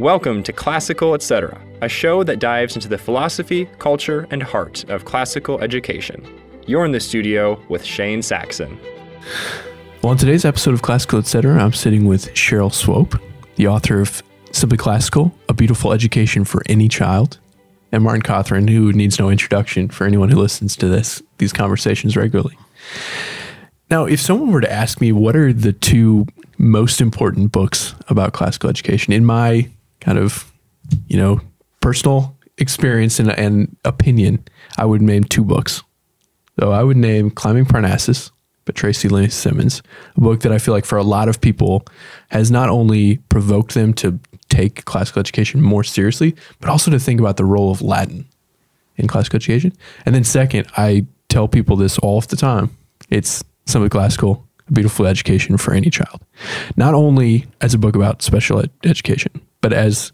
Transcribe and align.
Welcome 0.00 0.42
to 0.44 0.52
Classical 0.54 1.12
Etc., 1.12 1.60
a 1.82 1.88
show 1.88 2.24
that 2.24 2.38
dives 2.38 2.74
into 2.74 2.88
the 2.88 2.96
philosophy, 2.96 3.66
culture, 3.78 4.26
and 4.30 4.42
heart 4.42 4.88
of 4.88 5.04
classical 5.04 5.60
education. 5.60 6.26
You're 6.66 6.86
in 6.86 6.92
the 6.92 7.00
studio 7.00 7.62
with 7.68 7.84
Shane 7.84 8.22
Saxon. 8.22 8.80
Well, 10.02 10.12
on 10.12 10.16
today's 10.16 10.46
episode 10.46 10.72
of 10.72 10.80
Classical 10.80 11.18
Etc., 11.18 11.54
I'm 11.54 11.74
sitting 11.74 12.06
with 12.06 12.32
Cheryl 12.32 12.72
Swope, 12.72 13.20
the 13.56 13.66
author 13.66 14.00
of 14.00 14.22
Simply 14.52 14.78
Classical, 14.78 15.34
A 15.50 15.52
Beautiful 15.52 15.92
Education 15.92 16.46
for 16.46 16.62
Any 16.64 16.88
Child, 16.88 17.38
and 17.92 18.02
Martin 18.02 18.22
Cothran, 18.22 18.70
who 18.70 18.94
needs 18.94 19.18
no 19.18 19.28
introduction 19.28 19.90
for 19.90 20.06
anyone 20.06 20.30
who 20.30 20.40
listens 20.40 20.76
to 20.76 20.88
this 20.88 21.22
these 21.36 21.52
conversations 21.52 22.16
regularly. 22.16 22.56
Now, 23.90 24.06
if 24.06 24.18
someone 24.18 24.50
were 24.50 24.62
to 24.62 24.72
ask 24.72 24.98
me 25.02 25.12
what 25.12 25.36
are 25.36 25.52
the 25.52 25.74
two 25.74 26.24
most 26.56 27.02
important 27.02 27.52
books 27.52 27.94
about 28.08 28.32
classical 28.32 28.70
education 28.70 29.12
in 29.12 29.26
my 29.26 29.68
kind 30.00 30.18
of, 30.18 30.50
you 31.06 31.16
know, 31.16 31.40
personal 31.80 32.36
experience 32.58 33.18
and, 33.18 33.30
and 33.30 33.76
opinion, 33.84 34.44
I 34.78 34.84
would 34.84 35.02
name 35.02 35.24
two 35.24 35.44
books. 35.44 35.82
So 36.58 36.72
I 36.72 36.82
would 36.82 36.96
name 36.96 37.30
Climbing 37.30 37.64
Parnassus 37.64 38.30
by 38.64 38.72
Tracy 38.72 39.08
Lee 39.08 39.28
Simmons, 39.28 39.82
a 40.16 40.20
book 40.20 40.40
that 40.40 40.52
I 40.52 40.58
feel 40.58 40.74
like 40.74 40.84
for 40.84 40.98
a 40.98 41.02
lot 41.02 41.28
of 41.28 41.40
people 41.40 41.84
has 42.30 42.50
not 42.50 42.68
only 42.68 43.16
provoked 43.28 43.74
them 43.74 43.94
to 43.94 44.18
take 44.48 44.84
classical 44.84 45.20
education 45.20 45.62
more 45.62 45.84
seriously, 45.84 46.36
but 46.60 46.68
also 46.68 46.90
to 46.90 46.98
think 46.98 47.20
about 47.20 47.36
the 47.36 47.44
role 47.44 47.70
of 47.70 47.80
Latin 47.80 48.26
in 48.96 49.06
classical 49.06 49.36
education. 49.36 49.72
And 50.04 50.14
then 50.14 50.24
second, 50.24 50.66
I 50.76 51.06
tell 51.28 51.48
people 51.48 51.76
this 51.76 51.98
all 51.98 52.20
the 52.20 52.36
time. 52.36 52.76
It's 53.08 53.42
simply 53.66 53.88
classical, 53.88 54.46
a 54.70 54.72
beautiful 54.72 55.06
education 55.06 55.56
for 55.56 55.74
any 55.74 55.90
child. 55.90 56.24
Not 56.76 56.94
only 56.94 57.46
as 57.60 57.74
a 57.74 57.78
book 57.78 57.96
about 57.96 58.22
special 58.22 58.60
ed- 58.60 58.70
education, 58.84 59.40
but 59.60 59.72
as 59.72 60.12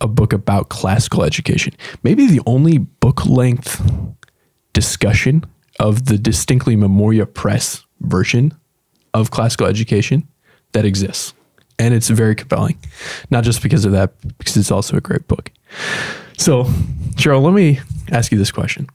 a 0.00 0.06
book 0.06 0.32
about 0.32 0.68
classical 0.68 1.22
education. 1.24 1.74
Maybe 2.02 2.26
the 2.26 2.40
only 2.46 2.78
book 2.78 3.26
length 3.26 3.82
discussion 4.72 5.44
of 5.80 6.06
the 6.06 6.18
distinctly 6.18 6.76
Memoria 6.76 7.26
Press 7.26 7.84
version 8.00 8.54
of 9.14 9.30
classical 9.30 9.66
education 9.66 10.28
that 10.72 10.84
exists. 10.84 11.34
And 11.80 11.94
it's 11.94 12.08
very 12.08 12.34
compelling, 12.34 12.78
not 13.30 13.44
just 13.44 13.62
because 13.62 13.84
of 13.84 13.92
that, 13.92 14.12
because 14.38 14.56
it's 14.56 14.70
also 14.70 14.96
a 14.96 15.00
great 15.00 15.28
book. 15.28 15.52
So, 16.36 16.64
Cheryl, 17.14 17.42
let 17.42 17.52
me 17.52 17.80
ask 18.10 18.32
you 18.32 18.38
this 18.38 18.50
question. 18.50 18.88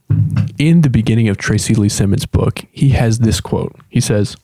In 0.58 0.82
the 0.82 0.90
beginning 0.90 1.28
of 1.28 1.36
Tracy 1.36 1.74
Lee 1.74 1.88
Simmons' 1.88 2.26
book, 2.26 2.64
he 2.72 2.90
has 2.90 3.20
this 3.20 3.40
quote. 3.40 3.74
He 3.88 4.00
says, 4.00 4.36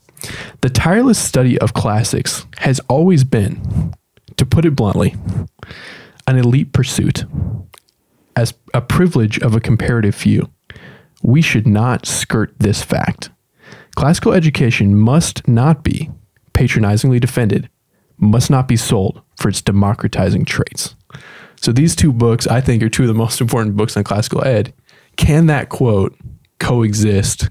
The 0.60 0.70
tireless 0.70 1.18
study 1.18 1.58
of 1.58 1.74
classics 1.74 2.46
has 2.58 2.80
always 2.88 3.24
been, 3.24 3.94
to 4.36 4.46
put 4.46 4.64
it 4.64 4.76
bluntly, 4.76 5.14
an 6.26 6.36
elite 6.36 6.72
pursuit, 6.72 7.24
as 8.36 8.54
a 8.72 8.80
privilege 8.80 9.38
of 9.38 9.54
a 9.54 9.60
comparative 9.60 10.14
few. 10.14 10.50
We 11.22 11.42
should 11.42 11.66
not 11.66 12.06
skirt 12.06 12.54
this 12.58 12.82
fact. 12.82 13.30
Classical 13.96 14.32
education 14.32 14.96
must 14.96 15.46
not 15.46 15.82
be 15.82 16.10
patronizingly 16.52 17.20
defended, 17.20 17.68
must 18.16 18.50
not 18.50 18.68
be 18.68 18.76
sold 18.76 19.22
for 19.36 19.48
its 19.48 19.60
democratizing 19.60 20.44
traits. 20.44 20.94
So 21.56 21.72
these 21.72 21.94
two 21.94 22.12
books, 22.12 22.46
I 22.46 22.60
think, 22.60 22.82
are 22.82 22.88
two 22.88 23.02
of 23.02 23.08
the 23.08 23.14
most 23.14 23.40
important 23.40 23.76
books 23.76 23.96
on 23.96 24.04
classical 24.04 24.44
ed. 24.44 24.72
Can 25.16 25.46
that 25.46 25.68
quote 25.68 26.16
coexist 26.58 27.50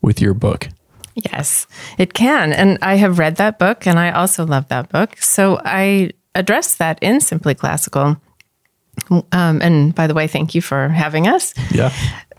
with 0.00 0.20
your 0.20 0.34
book? 0.34 0.68
Yes, 1.14 1.66
it 1.96 2.12
can. 2.12 2.52
And 2.52 2.78
I 2.82 2.96
have 2.96 3.18
read 3.18 3.36
that 3.36 3.58
book 3.58 3.86
and 3.86 3.98
I 3.98 4.10
also 4.10 4.44
love 4.44 4.68
that 4.68 4.88
book. 4.88 5.16
So 5.18 5.60
I 5.64 6.10
address 6.34 6.74
that 6.76 6.98
in 7.00 7.20
Simply 7.20 7.54
Classical. 7.54 8.16
Um, 9.10 9.60
and 9.62 9.94
by 9.94 10.06
the 10.06 10.14
way, 10.14 10.26
thank 10.26 10.54
you 10.54 10.60
for 10.60 10.88
having 10.88 11.26
us. 11.26 11.54
Yeah. 11.70 11.92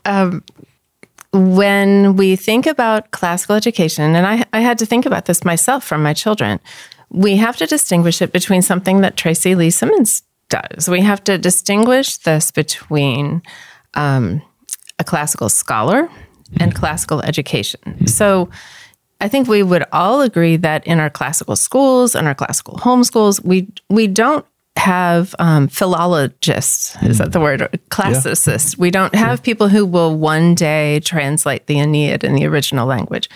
Um, 0.05 0.43
when 1.31 2.15
we 2.15 2.35
think 2.35 2.65
about 2.65 3.11
classical 3.11 3.55
education, 3.55 4.15
and 4.15 4.25
I, 4.25 4.45
I 4.53 4.61
had 4.61 4.77
to 4.79 4.85
think 4.85 5.05
about 5.05 5.25
this 5.25 5.43
myself 5.43 5.83
from 5.83 6.01
my 6.01 6.13
children, 6.13 6.59
we 7.09 7.37
have 7.37 7.57
to 7.57 7.65
distinguish 7.65 8.21
it 8.21 8.31
between 8.31 8.61
something 8.61 9.01
that 9.01 9.17
Tracy 9.17 9.55
Lee 9.55 9.69
Simmons 9.69 10.23
does. 10.49 10.87
We 10.87 11.01
have 11.01 11.23
to 11.25 11.37
distinguish 11.37 12.17
this 12.17 12.51
between 12.51 13.41
um, 13.95 14.41
a 14.99 15.03
classical 15.03 15.49
scholar 15.49 16.09
and 16.59 16.73
classical 16.73 17.21
education. 17.21 18.07
So 18.07 18.49
I 19.21 19.27
think 19.27 19.47
we 19.47 19.63
would 19.63 19.85
all 19.91 20.21
agree 20.21 20.57
that 20.57 20.85
in 20.85 20.99
our 20.99 21.09
classical 21.09 21.55
schools 21.55 22.15
and 22.15 22.27
our 22.27 22.35
classical 22.35 22.75
homeschools, 22.75 23.43
we 23.43 23.67
we 23.89 24.07
don't 24.07 24.45
have 24.77 25.33
um, 25.39 25.67
philologists. 25.67 26.95
Is 27.01 27.17
that 27.17 27.31
the 27.31 27.39
word? 27.39 27.79
Classicists. 27.89 28.73
Yeah. 28.73 28.81
We 28.81 28.91
don't 28.91 29.15
have 29.15 29.41
people 29.41 29.69
who 29.69 29.85
will 29.85 30.17
one 30.17 30.53
day 30.53 30.99
translate 30.99 31.67
the 31.67 31.79
Aeneid 31.79 32.23
in 32.23 32.35
the 32.35 32.45
original 32.45 32.85
language. 32.85 33.29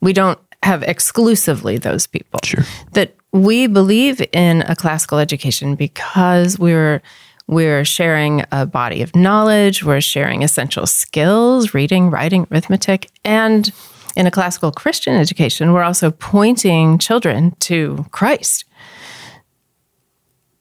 We 0.00 0.12
don't 0.12 0.38
have 0.62 0.82
exclusively 0.82 1.78
those 1.78 2.06
people. 2.06 2.40
Sure. 2.44 2.64
That 2.92 3.16
we 3.32 3.66
believe 3.66 4.22
in 4.32 4.62
a 4.62 4.76
classical 4.76 5.18
education 5.18 5.74
because 5.74 6.58
we're 6.58 7.02
we're 7.46 7.84
sharing 7.84 8.44
a 8.52 8.66
body 8.66 9.02
of 9.02 9.14
knowledge, 9.14 9.84
we're 9.84 10.00
sharing 10.00 10.42
essential 10.42 10.86
skills, 10.86 11.74
reading, 11.74 12.10
writing, 12.10 12.46
arithmetic, 12.50 13.10
and 13.24 13.70
in 14.16 14.26
a 14.26 14.30
classical 14.30 14.72
Christian 14.72 15.14
education, 15.14 15.72
we're 15.72 15.82
also 15.82 16.10
pointing 16.10 16.98
children 16.98 17.52
to 17.60 18.04
Christ. 18.10 18.64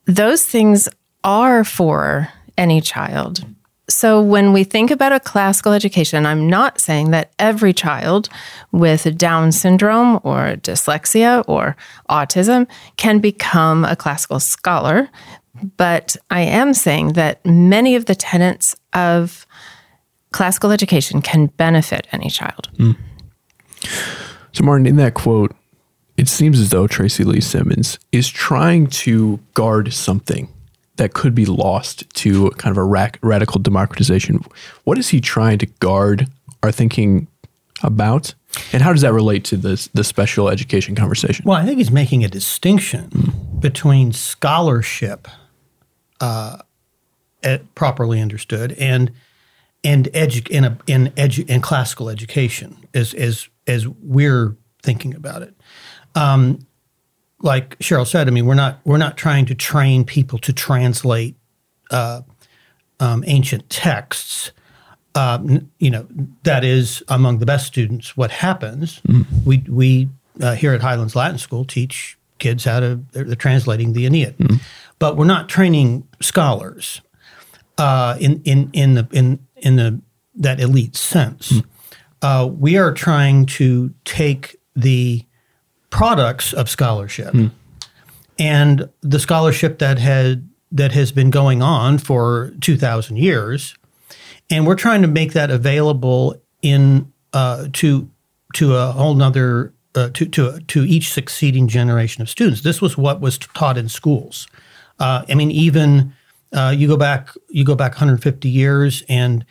Those 0.05 0.45
things 0.45 0.87
are 1.23 1.63
for 1.63 2.29
any 2.57 2.81
child. 2.81 3.45
So, 3.89 4.21
when 4.21 4.53
we 4.53 4.63
think 4.63 4.89
about 4.89 5.11
a 5.11 5.19
classical 5.19 5.73
education, 5.73 6.25
I'm 6.25 6.49
not 6.49 6.79
saying 6.79 7.11
that 7.11 7.33
every 7.37 7.73
child 7.73 8.29
with 8.71 9.17
Down 9.17 9.51
syndrome 9.51 10.15
or 10.23 10.55
dyslexia 10.55 11.43
or 11.45 11.75
autism 12.09 12.69
can 12.95 13.19
become 13.19 13.83
a 13.83 13.97
classical 13.97 14.39
scholar, 14.39 15.09
but 15.77 16.15
I 16.29 16.41
am 16.41 16.73
saying 16.73 17.13
that 17.13 17.45
many 17.45 17.95
of 17.95 18.05
the 18.05 18.15
tenets 18.15 18.75
of 18.93 19.45
classical 20.31 20.71
education 20.71 21.21
can 21.21 21.47
benefit 21.47 22.07
any 22.11 22.29
child. 22.29 22.69
Mm. 22.77 22.97
So, 24.53 24.63
Martin, 24.63 24.85
in 24.85 24.95
that 24.97 25.13
quote, 25.13 25.55
it 26.17 26.27
seems 26.27 26.59
as 26.59 26.69
though 26.69 26.87
Tracy 26.87 27.23
Lee 27.23 27.41
Simmons 27.41 27.97
is 28.11 28.29
trying 28.29 28.87
to 28.87 29.39
guard 29.53 29.93
something 29.93 30.49
that 30.97 31.13
could 31.13 31.33
be 31.33 31.45
lost 31.45 32.07
to 32.15 32.51
kind 32.51 32.71
of 32.71 32.77
a 32.77 32.83
ra- 32.83 33.09
radical 33.21 33.59
democratization. 33.59 34.39
What 34.83 34.97
is 34.97 35.09
he 35.09 35.19
trying 35.21 35.57
to 35.59 35.65
guard 35.65 36.27
our 36.61 36.71
thinking 36.71 37.27
about? 37.81 38.35
And 38.73 38.83
how 38.83 38.91
does 38.91 39.01
that 39.01 39.13
relate 39.13 39.43
to 39.45 39.57
the, 39.57 39.89
the 39.93 40.03
special 40.03 40.49
education 40.49 40.93
conversation? 40.93 41.45
Well, 41.45 41.57
I 41.57 41.65
think 41.65 41.77
he's 41.77 41.91
making 41.91 42.23
a 42.23 42.27
distinction 42.27 43.09
mm. 43.09 43.61
between 43.61 44.11
scholarship, 44.11 45.27
uh, 46.21 46.59
properly 47.75 48.21
understood, 48.21 48.73
and 48.73 49.11
and 49.83 50.05
edu- 50.13 50.47
in 50.49 50.63
a, 50.63 50.77
in 50.87 51.07
edu- 51.17 51.49
in 51.49 51.61
classical 51.61 52.09
education, 52.09 52.77
as 52.93 53.13
as 53.13 53.49
as 53.67 53.87
we're 53.87 54.55
thinking 54.81 55.13
about 55.13 55.41
it. 55.41 55.55
Um, 56.15 56.59
like 57.41 57.77
Cheryl 57.79 58.07
said, 58.07 58.27
I 58.27 58.31
mean, 58.31 58.45
we're 58.45 58.53
not 58.53 58.79
we're 58.85 58.97
not 58.97 59.17
trying 59.17 59.45
to 59.47 59.55
train 59.55 60.05
people 60.05 60.39
to 60.39 60.53
translate 60.53 61.35
uh, 61.89 62.21
um, 62.99 63.23
ancient 63.27 63.69
texts. 63.69 64.51
Uh, 65.13 65.59
you 65.79 65.89
know, 65.89 66.07
that 66.43 66.63
is 66.63 67.03
among 67.09 67.39
the 67.39 67.45
best 67.45 67.67
students. 67.67 68.15
What 68.15 68.31
happens? 68.31 69.01
Mm. 69.07 69.25
We 69.45 69.57
we 69.67 70.09
uh, 70.41 70.55
here 70.55 70.73
at 70.73 70.81
Highlands 70.81 71.15
Latin 71.15 71.37
School 71.37 71.65
teach 71.65 72.17
kids 72.37 72.65
how 72.65 72.79
to 72.79 72.99
they're, 73.11 73.23
they're 73.23 73.35
translating 73.35 73.93
the 73.93 74.05
Aeneid, 74.05 74.37
mm. 74.37 74.61
But 75.01 75.17
we're 75.17 75.25
not 75.25 75.49
training 75.49 76.07
scholars 76.21 77.01
uh, 77.79 78.15
in 78.19 78.39
in 78.43 78.69
in 78.71 78.93
the 78.93 79.07
in 79.11 79.39
in 79.57 79.75
the 79.75 79.99
that 80.35 80.59
elite 80.59 80.95
sense. 80.95 81.61
Mm. 82.21 82.57
we 82.59 82.77
are 82.77 82.93
trying 82.93 83.47
to 83.47 83.91
take 84.05 84.57
the 84.75 85.25
products 85.89 86.53
of 86.53 86.69
scholarship. 86.69 87.33
Mm. 87.33 87.51
And 88.37 88.89
the 89.01 89.19
scholarship 89.19 89.79
that 89.79 89.97
had 89.97 90.47
that 90.71 90.91
has 90.91 91.11
been 91.11 91.31
going 91.31 91.63
on 91.63 91.97
for 91.97 92.53
2000 92.61 93.17
years 93.17 93.75
and 94.51 94.67
we're 94.67 94.75
trying 94.75 95.01
to 95.01 95.07
make 95.07 95.33
that 95.33 95.49
available 95.49 96.35
in 96.61 97.11
uh, 97.33 97.67
to 97.73 98.07
to 98.53 98.75
a 98.75 98.91
whole 98.91 99.15
nother 99.15 99.73
uh, 99.95 100.09
to 100.13 100.25
to 100.27 100.59
to 100.59 100.83
each 100.83 101.11
succeeding 101.11 101.67
generation 101.67 102.21
of 102.21 102.29
students. 102.29 102.61
This 102.61 102.81
was 102.81 102.97
what 102.97 103.21
was 103.21 103.39
taught 103.39 103.77
in 103.77 103.89
schools. 103.89 104.47
Uh, 105.01 105.25
I 105.27 105.33
mean, 105.33 105.49
even 105.49 106.13
uh, 106.53 106.73
you 106.77 106.87
go 106.87 106.95
back 106.95 107.29
you 107.49 107.65
go 107.65 107.75
back 107.75 107.93
150 107.93 108.47
years, 108.47 109.03
and 109.09 109.43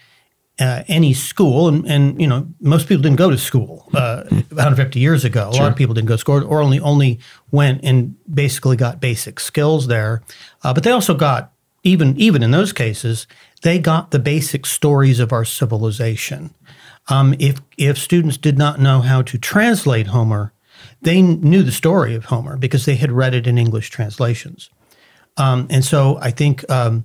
uh, 0.61 0.85
any 0.87 1.13
school, 1.13 1.69
and, 1.69 1.85
and 1.87 2.21
you 2.21 2.27
know 2.27 2.47
most 2.61 2.87
people 2.87 3.03
didn't 3.03 3.19
go 3.19 3.31
to 3.31 3.39
school 3.39 3.89
uh, 3.95 4.23
150 4.29 5.01
years 5.01 5.25
ago. 5.25 5.49
A 5.49 5.57
lot 5.57 5.73
of 5.73 5.77
people 5.77 5.95
didn't 5.95 6.09
go 6.09 6.15
to 6.15 6.19
school, 6.19 6.45
or 6.45 6.61
only 6.61 6.79
only 6.79 7.19
went 7.51 7.81
and 7.83 8.15
basically 8.33 8.77
got 8.77 9.01
basic 9.01 9.41
skills 9.41 9.89
there. 9.89 10.23
Uh, 10.63 10.73
but 10.73 10.85
they 10.85 10.93
also 10.93 11.15
got 11.15 11.53
even 11.83 12.17
even 12.17 12.43
in 12.43 12.53
those 12.53 12.73
cases, 12.73 13.27
they 13.63 13.79
got 13.79 14.13
the 14.13 14.19
basic 14.21 14.67
stories 14.67 15.19
of 15.19 15.33
our 15.33 15.45
civilization. 15.45 16.55
Um, 17.09 17.35
if 17.39 17.61
if 17.77 17.99
students 17.99 18.37
did 18.37 18.57
not 18.57 18.79
know 18.79 19.01
how 19.01 19.23
to 19.23 19.37
translate 19.37 20.09
Homer, 20.09 20.53
they 21.03 21.23
knew 21.23 21.65
the 21.65 21.73
story 21.73 22.15
of 22.15 22.27
Homer 22.27 22.57
because 22.57 22.85
they 22.85 22.97
had 22.97 23.11
read 23.11 23.35
it 23.35 23.47
in 23.49 23.59
English 23.59 23.91
translations. 23.91 24.71
Um, 25.37 25.67
and 25.71 25.85
so 25.85 26.19
I 26.21 26.31
think 26.31 26.69
um, 26.71 27.05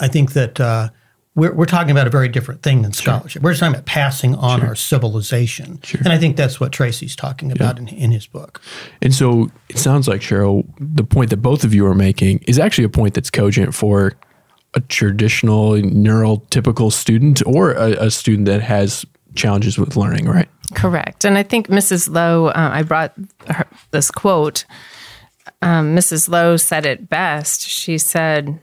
I 0.00 0.08
think 0.08 0.32
that 0.32 0.60
uh, 0.60 0.88
we're, 1.34 1.52
we're 1.52 1.66
talking 1.66 1.90
about 1.90 2.06
a 2.06 2.10
very 2.10 2.28
different 2.28 2.62
thing 2.62 2.82
than 2.82 2.92
scholarship. 2.92 3.42
We're 3.42 3.52
just 3.52 3.60
talking 3.60 3.74
about 3.74 3.86
passing 3.86 4.34
on 4.34 4.62
our 4.62 4.74
civilization, 4.74 5.80
and 5.98 6.08
I 6.08 6.18
think 6.18 6.36
that's 6.36 6.60
what 6.60 6.72
Tracy's 6.72 7.16
talking 7.16 7.52
about 7.52 7.78
in, 7.78 7.88
in 7.88 8.10
his 8.10 8.26
book. 8.26 8.60
And 9.02 9.14
so 9.14 9.50
it 9.68 9.78
sounds 9.78 10.08
like 10.08 10.20
Cheryl, 10.20 10.66
the 10.78 11.04
point 11.04 11.30
that 11.30 11.38
both 11.38 11.64
of 11.64 11.74
you 11.74 11.86
are 11.86 11.94
making 11.94 12.40
is 12.46 12.58
actually 12.58 12.84
a 12.84 12.88
point 12.88 13.14
that's 13.14 13.30
cogent 13.30 13.74
for 13.74 14.14
a 14.74 14.80
traditional 14.80 15.72
neurotypical 15.72 16.92
student 16.92 17.42
or 17.46 17.72
a, 17.72 18.06
a 18.06 18.10
student 18.10 18.46
that 18.46 18.60
has 18.60 19.06
challenges 19.34 19.78
with 19.78 19.96
learning, 19.96 20.26
right? 20.26 20.48
Correct. 20.74 21.24
And 21.24 21.38
I 21.38 21.42
think 21.42 21.68
Mrs. 21.68 22.12
Lowe, 22.12 22.46
uh, 22.46 22.70
I 22.72 22.82
brought 22.82 23.12
her, 23.48 23.66
this 23.90 24.10
quote. 24.10 24.64
Um, 25.64 25.96
Mrs. 25.96 26.28
Lowe 26.28 26.58
said 26.58 26.84
it 26.84 27.08
best. 27.08 27.62
She 27.62 27.96
said, 27.96 28.60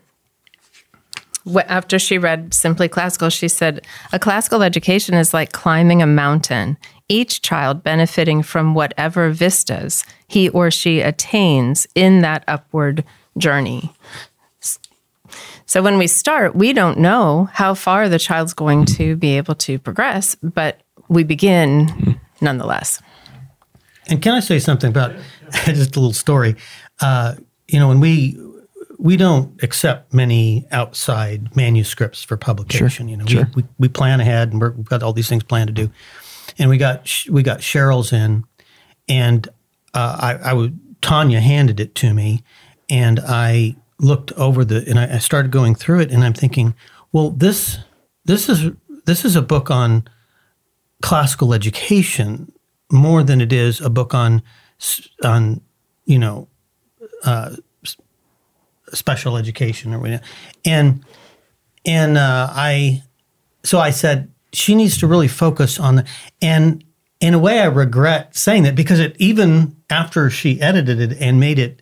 after 1.68 1.98
she 1.98 2.20
read 2.20 2.54
Simply 2.54 2.88
Classical, 2.88 3.32
she 3.32 3.48
said, 3.48 3.82
A 4.14 4.20
classical 4.20 4.62
education 4.62 5.16
is 5.16 5.34
like 5.34 5.52
climbing 5.52 6.04
a 6.04 6.06
mountain, 6.06 6.78
each 7.10 7.42
child 7.42 7.82
benefiting 7.82 8.44
from 8.44 8.76
whatever 8.76 9.32
vistas 9.32 10.06
he 10.28 10.48
or 10.50 10.70
she 10.70 11.02
attains 11.02 11.88
in 11.96 12.22
that 12.22 12.44
upward 12.48 13.04
journey. 13.36 13.92
So 15.66 15.82
when 15.82 15.98
we 15.98 16.06
start, 16.06 16.54
we 16.54 16.72
don't 16.72 17.00
know 17.00 17.50
how 17.54 17.74
far 17.74 18.10
the 18.10 18.20
child's 18.20 18.54
going 18.54 18.86
to 18.98 19.16
be 19.16 19.38
able 19.38 19.56
to 19.56 19.80
progress, 19.80 20.36
but 20.36 20.82
we 21.10 21.24
begin 21.24 22.20
nonetheless. 22.42 23.02
And 24.08 24.22
can 24.22 24.34
I 24.34 24.40
say 24.40 24.60
something 24.60 24.90
about 24.90 25.16
just 25.66 25.96
a 25.96 26.00
little 26.00 26.14
story? 26.14 26.56
Uh, 27.02 27.36
you 27.68 27.80
know, 27.80 27.88
when 27.88 28.00
we 28.00 28.38
we 29.02 29.18
don't 29.18 29.62
accept 29.64 30.14
many 30.14 30.68
outside 30.72 31.56
manuscripts 31.56 32.24
for 32.24 32.38
publication. 32.38 33.08
You 33.08 33.18
know, 33.18 33.26
sure. 33.26 33.50
we, 33.56 33.64
we 33.64 33.70
we 33.80 33.88
plan 33.90 34.22
ahead 34.22 34.52
and 34.52 34.62
we're, 34.62 34.72
we've 34.72 34.86
got 34.86 35.02
all 35.02 35.12
these 35.12 35.28
things 35.28 35.44
planned 35.44 35.68
to 35.68 35.74
do. 35.74 35.92
And 36.60 36.70
we 36.70 36.78
got 36.78 37.10
we 37.30 37.42
got 37.42 37.60
Cheryl's 37.60 38.14
in, 38.14 38.44
and 39.10 39.48
uh, 39.94 40.18
I, 40.20 40.50
I 40.52 40.54
would 40.54 40.80
Tanya 41.02 41.40
handed 41.40 41.80
it 41.80 41.96
to 41.96 42.14
me, 42.14 42.44
and 42.90 43.20
I 43.20 43.76
looked 43.98 44.32
over 44.34 44.64
the 44.64 44.86
and 44.88 45.00
I, 45.00 45.16
I 45.16 45.18
started 45.18 45.52
going 45.52 45.74
through 45.74 46.02
it, 46.02 46.12
and 46.12 46.24
I'm 46.24 46.34
thinking, 46.34 46.76
well, 47.12 47.32
this 47.32 47.80
this 48.26 48.50
is 48.50 48.72
this 49.06 49.26
is 49.26 49.36
a 49.36 49.42
book 49.42 49.72
on 49.72 50.08
classical 51.02 51.54
education 51.54 52.52
more 52.92 53.24
than 53.24 53.42
it 53.42 53.52
is 53.52 53.82
a 53.82 53.90
book 53.90 54.14
on 54.14 54.44
on 55.24 55.62
you 56.06 56.20
know 56.20 56.48
uh, 57.24 57.56
special 58.94 59.38
education 59.38 59.94
or 59.94 60.00
whatever. 60.00 60.24
And 60.66 61.04
and 61.86 62.18
uh, 62.18 62.50
I 62.52 63.04
so 63.64 63.80
I 63.80 63.92
said 63.92 64.32
she 64.54 64.76
needs 64.76 64.98
to 65.00 65.08
really 65.08 65.28
focus 65.28 65.80
on 65.80 65.96
the 65.98 66.06
and 66.42 66.84
in 67.20 67.34
a 67.34 67.40
way 67.40 67.60
I 67.60 67.66
regret 67.66 68.36
saying 68.36 68.64
that 68.64 68.76
because 68.76 69.00
it 69.00 69.16
even 69.20 69.76
after 69.90 70.30
she 70.30 70.60
edited 70.62 71.00
it 71.00 71.18
and 71.22 71.40
made 71.40 71.60
it 71.60 71.82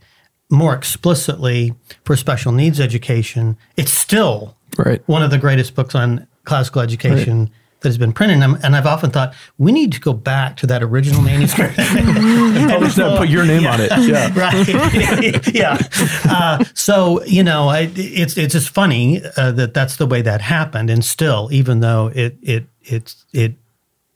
more 0.49 0.73
explicitly 0.73 1.73
for 2.05 2.15
special 2.15 2.51
needs 2.51 2.79
education, 2.79 3.57
it's 3.77 3.91
still 3.91 4.55
Right. 4.77 5.01
one 5.07 5.23
of 5.23 5.31
the 5.31 5.37
greatest 5.37 5.75
books 5.75 5.95
on 5.95 6.27
classical 6.45 6.81
education 6.81 7.49
that 7.81 7.87
has 7.89 7.97
been 7.97 8.11
printed. 8.13 8.35
And, 8.35 8.43
I'm- 8.43 8.59
and 8.63 8.75
I've 8.75 8.85
often 8.85 9.09
thought 9.11 9.33
we 9.57 9.71
need 9.71 9.91
to 9.93 9.99
go 9.99 10.13
back 10.13 10.57
to 10.57 10.67
that 10.67 10.83
original 10.83 11.21
manuscript. 11.21 11.75
Oh, 11.77 12.79
just 12.81 12.97
not 12.97 13.17
put 13.17 13.29
your 13.29 13.45
name 13.45 13.65
on 13.65 13.79
it. 13.81 13.91
Yeah. 13.99 14.31
right. 14.35 15.53
yeah. 15.53 15.77
Uh, 16.25 16.63
so 16.73 17.23
you 17.25 17.43
know, 17.43 17.69
I, 17.69 17.91
it's 17.95 18.37
it's 18.37 18.53
just 18.53 18.69
funny 18.69 19.21
uh, 19.37 19.51
that 19.53 19.73
that's 19.73 19.97
the 19.97 20.05
way 20.05 20.21
that 20.21 20.41
happened. 20.41 20.89
And 20.89 21.03
still, 21.03 21.49
even 21.51 21.79
though 21.79 22.11
it 22.13 22.37
it 22.41 22.65
it 22.81 23.15
it 23.33 23.53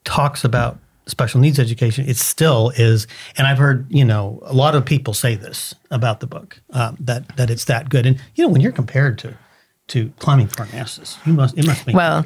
talks 0.04 0.44
about 0.44 0.80
special 1.06 1.40
needs 1.40 1.60
education, 1.60 2.06
it 2.08 2.18
still 2.18 2.72
is. 2.76 3.08
And 3.38 3.48
I've 3.48 3.58
heard 3.58 3.86
you 3.90 4.06
know 4.06 4.40
a 4.44 4.54
lot 4.54 4.76
of 4.76 4.86
people 4.86 5.14
say 5.14 5.36
this 5.36 5.74
about 5.92 6.20
the 6.20 6.28
book 6.28 6.60
um, 6.72 6.98
that 7.00 7.36
that 7.38 7.50
it's 7.50 7.66
that 7.66 7.90
good. 7.90 8.06
And 8.06 8.20
you 8.36 8.44
know, 8.46 8.52
when 8.52 8.62
you're 8.62 8.72
compared 8.72 9.18
to 9.20 9.36
to 9.88 10.12
climbing 10.20 10.48
Parnassus, 10.48 11.18
you 11.26 11.34
must 11.34 11.58
it 11.58 11.66
must 11.66 11.86
be 11.86 11.94
Well, 11.94 12.26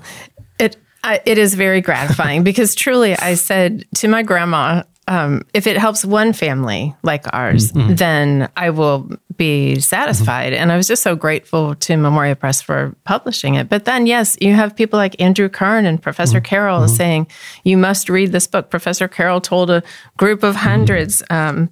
it 0.59 0.77
I, 1.03 1.21
it 1.25 1.37
is 1.37 1.55
very 1.55 1.81
gratifying 1.81 2.43
because 2.43 2.75
truly, 2.75 3.15
I 3.15 3.35
said 3.35 3.85
to 3.95 4.07
my 4.07 4.23
grandma, 4.23 4.83
um, 5.07 5.43
if 5.53 5.67
it 5.67 5.77
helps 5.77 6.03
one 6.03 6.33
family 6.33 6.93
like 7.01 7.25
ours, 7.33 7.71
mm-hmm. 7.71 7.79
Mm-hmm. 7.79 7.95
then 7.95 8.49
I 8.57 8.71
will 8.71 9.09
be 9.37 9.79
satisfied. 9.79 10.51
Mm-hmm. 10.51 10.61
And 10.63 10.71
I 10.71 10.75
was 10.77 10.87
just 10.87 11.01
so 11.01 11.15
grateful 11.15 11.75
to 11.75 11.95
Memoria 11.95 12.35
Press 12.35 12.61
for 12.61 12.93
publishing 13.05 13.55
it. 13.55 13.69
But 13.69 13.85
then, 13.85 14.05
yes, 14.05 14.35
you 14.41 14.53
have 14.53 14.75
people 14.75 14.97
like 14.97 15.19
Andrew 15.21 15.47
Kern 15.47 15.85
and 15.85 16.01
Professor 16.01 16.41
Carroll 16.41 16.87
saying, 16.89 17.27
you 17.63 17.77
must 17.77 18.09
read 18.09 18.33
this 18.33 18.47
book. 18.47 18.69
Professor 18.69 19.07
Carroll 19.07 19.39
told 19.39 19.69
a 19.69 19.81
group 20.17 20.43
of 20.43 20.55
hundreds, 20.55 21.23
um, 21.29 21.69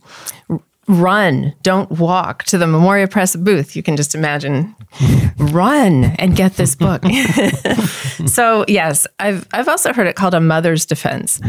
run, 0.87 1.53
don't 1.63 1.89
walk 1.91 2.43
to 2.45 2.57
the 2.57 2.67
Memoria 2.67 3.07
Press 3.07 3.35
booth. 3.35 3.75
You 3.75 3.83
can 3.83 3.97
just 3.97 4.15
imagine 4.15 4.75
run 5.37 6.05
and 6.19 6.35
get 6.35 6.55
this 6.55 6.75
book. 6.75 7.03
so 8.25 8.65
yes, 8.67 9.07
I've 9.19 9.47
I've 9.53 9.67
also 9.67 9.93
heard 9.93 10.07
it 10.07 10.15
called 10.15 10.33
a 10.33 10.41
mother's 10.41 10.85
defense. 10.85 11.41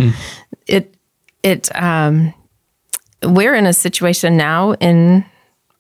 It 0.67 0.97
it 1.43 1.69
um, 1.81 2.33
we're 3.23 3.55
in 3.55 3.67
a 3.67 3.73
situation 3.73 4.37
now 4.37 4.73
in 4.75 5.25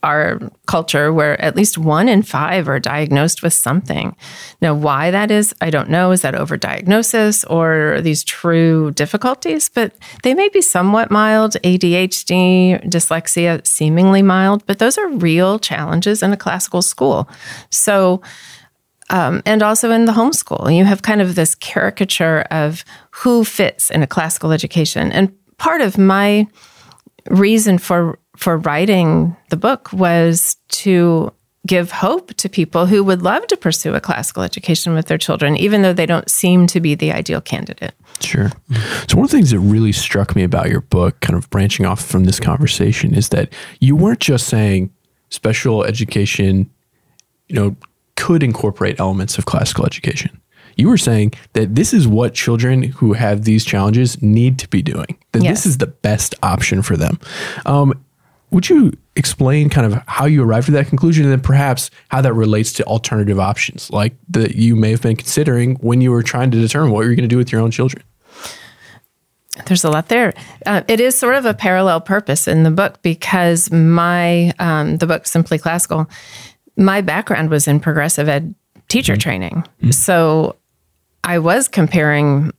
our 0.06 0.38
culture 0.66 1.12
where 1.12 1.38
at 1.42 1.56
least 1.56 1.76
one 1.76 2.08
in 2.08 2.22
five 2.22 2.68
are 2.68 2.78
diagnosed 2.78 3.42
with 3.42 3.52
something. 3.52 4.14
Now, 4.60 4.72
why 4.72 5.10
that 5.10 5.32
is, 5.32 5.52
I 5.60 5.70
don't 5.70 5.90
know. 5.90 6.12
Is 6.12 6.22
that 6.22 6.34
overdiagnosis 6.34 7.44
or 7.50 8.00
these 8.00 8.22
true 8.22 8.92
difficulties? 8.92 9.68
But 9.68 9.92
they 10.22 10.32
may 10.32 10.48
be 10.48 10.62
somewhat 10.62 11.10
mild. 11.10 11.54
ADHD, 11.64 12.80
dyslexia, 12.88 13.66
seemingly 13.66 14.22
mild, 14.22 14.64
but 14.66 14.78
those 14.78 14.96
are 14.96 15.08
real 15.08 15.58
challenges 15.58 16.22
in 16.22 16.32
a 16.32 16.36
classical 16.36 16.82
school. 16.82 17.28
So, 17.70 18.22
um, 19.10 19.42
and 19.44 19.60
also 19.60 19.90
in 19.90 20.04
the 20.04 20.12
homeschool, 20.12 20.74
you 20.76 20.84
have 20.84 21.02
kind 21.02 21.20
of 21.20 21.34
this 21.34 21.56
caricature 21.56 22.46
of 22.52 22.84
who 23.10 23.44
fits 23.44 23.90
in 23.90 24.04
a 24.04 24.06
classical 24.06 24.52
education. 24.52 25.10
And 25.10 25.32
part 25.58 25.80
of 25.80 25.98
my 25.98 26.46
reason 27.28 27.78
for 27.78 28.18
for 28.36 28.58
writing 28.58 29.36
the 29.50 29.56
book 29.56 29.92
was 29.92 30.56
to 30.68 31.32
give 31.66 31.90
hope 31.90 32.32
to 32.34 32.48
people 32.48 32.86
who 32.86 33.02
would 33.02 33.22
love 33.22 33.44
to 33.48 33.56
pursue 33.56 33.94
a 33.94 34.00
classical 34.00 34.42
education 34.44 34.94
with 34.94 35.06
their 35.06 35.18
children, 35.18 35.56
even 35.56 35.82
though 35.82 35.92
they 35.92 36.06
don't 36.06 36.30
seem 36.30 36.66
to 36.68 36.80
be 36.80 36.94
the 36.94 37.10
ideal 37.12 37.40
candidate. 37.40 37.92
Sure. 38.20 38.52
So 39.08 39.16
one 39.16 39.24
of 39.24 39.30
the 39.30 39.36
things 39.36 39.50
that 39.50 39.58
really 39.58 39.92
struck 39.92 40.36
me 40.36 40.44
about 40.44 40.70
your 40.70 40.82
book, 40.82 41.18
kind 41.20 41.36
of 41.36 41.50
branching 41.50 41.84
off 41.84 42.04
from 42.04 42.24
this 42.24 42.38
conversation, 42.38 43.14
is 43.14 43.30
that 43.30 43.52
you 43.80 43.96
weren't 43.96 44.20
just 44.20 44.46
saying 44.46 44.90
special 45.30 45.82
education, 45.84 46.70
you 47.48 47.56
know, 47.56 47.76
could 48.14 48.42
incorporate 48.42 49.00
elements 49.00 49.36
of 49.36 49.44
classical 49.46 49.84
education. 49.84 50.40
You 50.76 50.88
were 50.88 50.98
saying 50.98 51.32
that 51.54 51.74
this 51.74 51.92
is 51.92 52.06
what 52.06 52.34
children 52.34 52.84
who 52.84 53.14
have 53.14 53.44
these 53.44 53.64
challenges 53.64 54.20
need 54.22 54.58
to 54.60 54.68
be 54.68 54.82
doing. 54.82 55.18
That 55.32 55.42
Yes. 55.42 55.58
this 55.58 55.66
is 55.66 55.78
the 55.78 55.86
best 55.86 56.34
option 56.42 56.82
for 56.82 56.96
them. 56.96 57.18
Um, 57.64 57.94
would 58.56 58.70
you 58.70 58.90
explain 59.16 59.68
kind 59.68 59.86
of 59.86 60.02
how 60.06 60.24
you 60.24 60.42
arrived 60.42 60.66
at 60.70 60.72
that 60.72 60.86
conclusion 60.86 61.24
and 61.24 61.30
then 61.30 61.42
perhaps 61.42 61.90
how 62.08 62.22
that 62.22 62.32
relates 62.32 62.72
to 62.72 62.82
alternative 62.84 63.38
options 63.38 63.90
like 63.90 64.14
that 64.30 64.54
you 64.54 64.74
may 64.74 64.90
have 64.92 65.02
been 65.02 65.14
considering 65.14 65.74
when 65.82 66.00
you 66.00 66.10
were 66.10 66.22
trying 66.22 66.50
to 66.50 66.58
determine 66.58 66.90
what 66.90 67.04
you're 67.04 67.14
going 67.14 67.28
to 67.28 67.28
do 67.28 67.36
with 67.36 67.52
your 67.52 67.60
own 67.60 67.70
children? 67.70 68.02
There's 69.66 69.84
a 69.84 69.90
lot 69.90 70.08
there. 70.08 70.32
Uh, 70.64 70.80
it 70.88 71.00
is 71.00 71.18
sort 71.18 71.34
of 71.34 71.44
a 71.44 71.52
parallel 71.52 72.00
purpose 72.00 72.48
in 72.48 72.62
the 72.62 72.70
book 72.70 73.02
because 73.02 73.70
my 73.70 74.54
um, 74.58 74.96
the 74.96 75.06
book 75.06 75.26
Simply 75.26 75.58
Classical, 75.58 76.08
my 76.78 77.02
background 77.02 77.50
was 77.50 77.68
in 77.68 77.78
progressive 77.78 78.26
ed 78.26 78.54
teacher 78.88 79.18
training, 79.18 79.66
so 79.90 80.56
I 81.22 81.40
was 81.40 81.68
comparing 81.68 82.52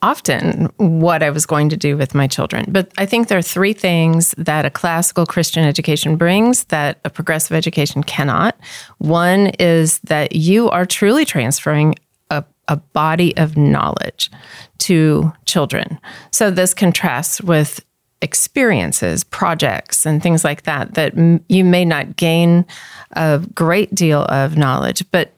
often 0.00 0.70
what 0.76 1.22
I 1.22 1.30
was 1.30 1.44
going 1.44 1.68
to 1.70 1.76
do 1.76 1.96
with 1.96 2.14
my 2.14 2.26
children. 2.26 2.66
But 2.68 2.92
I 2.98 3.06
think 3.06 3.28
there 3.28 3.38
are 3.38 3.42
three 3.42 3.72
things 3.72 4.34
that 4.38 4.64
a 4.64 4.70
classical 4.70 5.26
Christian 5.26 5.64
education 5.64 6.16
brings 6.16 6.64
that 6.64 7.00
a 7.04 7.10
progressive 7.10 7.56
education 7.56 8.02
cannot. 8.02 8.56
One 8.98 9.48
is 9.58 9.98
that 10.00 10.36
you 10.36 10.70
are 10.70 10.86
truly 10.86 11.24
transferring 11.24 11.96
a, 12.30 12.44
a 12.68 12.76
body 12.76 13.36
of 13.36 13.56
knowledge 13.56 14.30
to 14.78 15.32
children. 15.46 15.98
So 16.30 16.50
this 16.50 16.74
contrasts 16.74 17.40
with 17.40 17.84
experiences, 18.20 19.24
projects, 19.24 20.04
and 20.04 20.22
things 20.22 20.44
like 20.44 20.62
that, 20.62 20.94
that 20.94 21.16
m- 21.16 21.44
you 21.48 21.64
may 21.64 21.84
not 21.84 22.16
gain 22.16 22.66
a 23.12 23.42
great 23.54 23.94
deal 23.94 24.22
of 24.24 24.56
knowledge, 24.56 25.04
but 25.10 25.34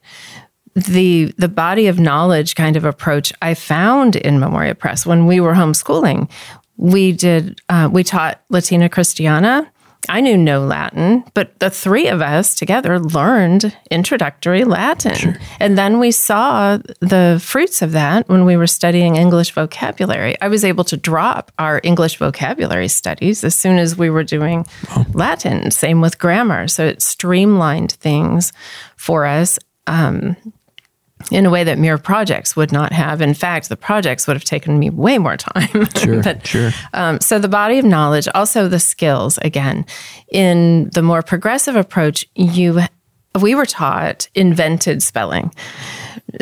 the 0.75 1.33
the 1.37 1.49
body 1.49 1.87
of 1.87 1.99
knowledge 1.99 2.55
kind 2.55 2.75
of 2.75 2.85
approach 2.85 3.33
I 3.41 3.53
found 3.53 4.15
in 4.15 4.39
Memoria 4.39 4.75
Press 4.75 5.05
when 5.05 5.25
we 5.25 5.39
were 5.39 5.53
homeschooling. 5.53 6.29
We 6.77 7.11
did 7.11 7.59
uh, 7.69 7.89
we 7.91 8.03
taught 8.03 8.41
Latina 8.49 8.89
Christiana. 8.89 9.71
I 10.09 10.19
knew 10.19 10.35
no 10.35 10.65
Latin, 10.65 11.23
but 11.35 11.59
the 11.59 11.69
three 11.69 12.07
of 12.07 12.21
us 12.21 12.55
together 12.55 12.99
learned 12.99 13.77
introductory 13.91 14.63
Latin. 14.63 15.13
Sure. 15.13 15.37
And 15.59 15.77
then 15.77 15.99
we 15.99 16.09
saw 16.11 16.77
the 17.01 17.39
fruits 17.43 17.83
of 17.83 17.91
that 17.91 18.27
when 18.27 18.45
we 18.45 18.57
were 18.57 18.67
studying 18.67 19.15
English 19.15 19.51
vocabulary. 19.51 20.35
I 20.41 20.47
was 20.47 20.65
able 20.65 20.83
to 20.85 20.97
drop 20.97 21.51
our 21.59 21.79
English 21.83 22.17
vocabulary 22.17 22.87
studies 22.87 23.43
as 23.43 23.53
soon 23.53 23.77
as 23.77 23.95
we 23.95 24.09
were 24.09 24.23
doing 24.23 24.65
wow. 24.89 25.05
Latin. 25.13 25.69
Same 25.69 26.01
with 26.01 26.17
grammar. 26.17 26.67
So 26.67 26.83
it 26.83 27.03
streamlined 27.03 27.91
things 27.91 28.53
for 28.95 29.27
us. 29.27 29.59
Um, 29.85 30.35
in 31.31 31.45
a 31.45 31.49
way 31.49 31.63
that 31.63 31.77
mere 31.77 31.97
projects 31.97 32.55
would 32.55 32.71
not 32.71 32.91
have. 32.91 33.21
In 33.21 33.33
fact, 33.33 33.69
the 33.69 33.77
projects 33.77 34.27
would 34.27 34.35
have 34.35 34.43
taken 34.43 34.79
me 34.79 34.89
way 34.89 35.17
more 35.17 35.37
time. 35.37 35.87
Sure, 36.01 36.23
but, 36.23 36.47
sure. 36.47 36.71
Um, 36.93 37.19
so 37.19 37.37
the 37.37 37.47
body 37.47 37.77
of 37.77 37.85
knowledge, 37.85 38.27
also 38.33 38.67
the 38.67 38.79
skills. 38.79 39.37
Again, 39.43 39.85
in 40.31 40.89
the 40.93 41.01
more 41.01 41.21
progressive 41.21 41.75
approach, 41.75 42.25
you 42.33 42.81
we 43.39 43.55
were 43.55 43.65
taught 43.65 44.27
invented 44.35 45.03
spelling. 45.03 45.53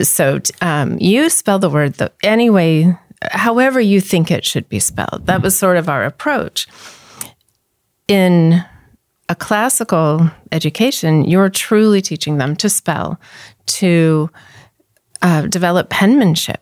So 0.02 0.40
um, 0.62 0.98
you 1.00 1.30
spell 1.30 1.60
the 1.60 1.70
word 1.70 1.96
the 1.96 2.12
any 2.24 2.50
way, 2.50 2.96
however 3.32 3.80
you 3.80 4.02
think 4.02 4.32
it 4.32 4.46
should 4.46 4.70
be 4.70 4.80
spelled. 4.80 5.26
That 5.26 5.42
was 5.42 5.58
sort 5.58 5.78
of 5.78 5.90
our 5.90 6.04
approach. 6.06 6.68
In 8.08 8.64
a 9.30 9.36
classical 9.36 10.32
education, 10.52 11.24
you're 11.26 11.50
truly 11.50 12.02
teaching 12.02 12.38
them 12.38 12.56
to 12.58 12.70
spell, 12.70 13.20
to 13.68 14.30
uh, 15.22 15.44
develop 15.44 15.90
penmanship, 15.90 16.62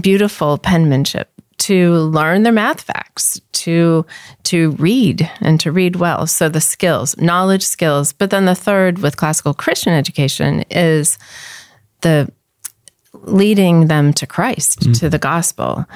beautiful 0.00 0.58
penmanship, 0.58 1.30
to 1.58 1.92
learn 1.94 2.42
their 2.42 2.52
math 2.52 2.82
facts, 2.82 3.40
to 3.52 4.04
to 4.44 4.72
read 4.72 5.30
and 5.40 5.58
to 5.60 5.72
read 5.72 5.96
well. 5.96 6.26
So 6.26 6.48
the 6.48 6.60
skills, 6.60 7.16
knowledge 7.16 7.64
skills. 7.64 8.12
But 8.12 8.30
then 8.30 8.44
the 8.44 8.54
third 8.54 8.98
with 8.98 9.16
classical 9.16 9.54
Christian 9.54 9.92
education 9.92 10.64
is 10.70 11.18
the 12.00 12.30
leading 13.12 13.86
them 13.86 14.12
to 14.12 14.26
Christ, 14.26 14.80
mm. 14.80 14.98
to 14.98 15.08
the 15.08 15.18
gospel, 15.18 15.86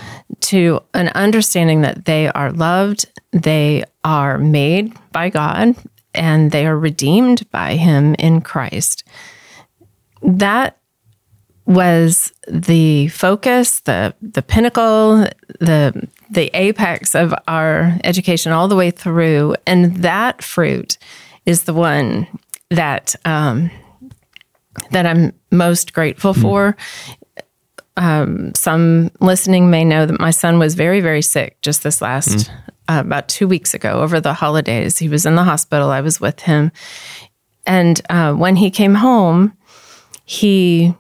to 0.41 0.81
an 0.95 1.09
understanding 1.09 1.83
that 1.83 2.05
they 2.05 2.29
are 2.29 2.53
loved, 2.53 3.07
they 3.33 3.85
are 4.05 4.39
made 4.39 4.95
by 5.13 5.29
God, 5.29 5.77
and 6.15 6.51
they 6.51 6.67
are 6.67 6.79
redeemed 6.79 7.51
by 7.51 7.75
Him 7.75 8.15
in 8.15 8.41
Christ. 8.41 9.05
That 10.23 10.78
was 11.69 12.33
the 12.49 13.09
focus, 13.09 13.81
the 13.81 14.15
the 14.23 14.43
pinnacle, 14.43 15.27
the 15.61 16.09
the 16.31 16.51
apex 16.55 17.15
of 17.15 17.35
our 17.47 17.99
education 18.05 18.53
all 18.53 18.69
the 18.69 18.75
way 18.75 18.91
through, 18.91 19.55
and 19.67 19.97
that 19.97 20.43
fruit 20.43 20.97
is 21.45 21.65
the 21.65 21.75
one 21.75 22.27
that 22.71 23.15
um, 23.27 23.71
that 24.93 25.05
I'm 25.05 25.35
most 25.53 25.93
grateful 25.93 26.33
mm. 26.33 26.41
for. 26.41 26.77
Um, 27.99 28.55
some 28.55 29.11
listening 29.21 29.71
may 29.71 29.85
know 29.85 30.07
that 30.07 30.21
my 30.21 30.31
son 30.31 30.59
was 30.59 30.75
very 30.75 31.03
very 31.03 31.23
sick 31.23 31.61
just 31.61 31.83
this 31.83 32.01
last 32.01 32.31
mm. 32.31 32.51
uh, 32.89 33.01
about 33.01 33.29
two 33.29 33.47
weeks 33.47 33.75
ago 33.75 34.01
over 34.01 34.21
the 34.21 34.33
holidays. 34.33 34.97
He 34.97 35.11
was 35.11 35.27
in 35.27 35.35
the 35.35 35.45
hospital. 35.45 35.91
I 35.91 36.01
was 36.01 36.19
with 36.19 36.41
him, 36.41 36.73
and 37.67 38.01
uh, 38.09 38.33
when 38.33 38.57
he 38.57 38.71
came 38.71 38.95
home, 38.95 39.55
he 40.25 40.95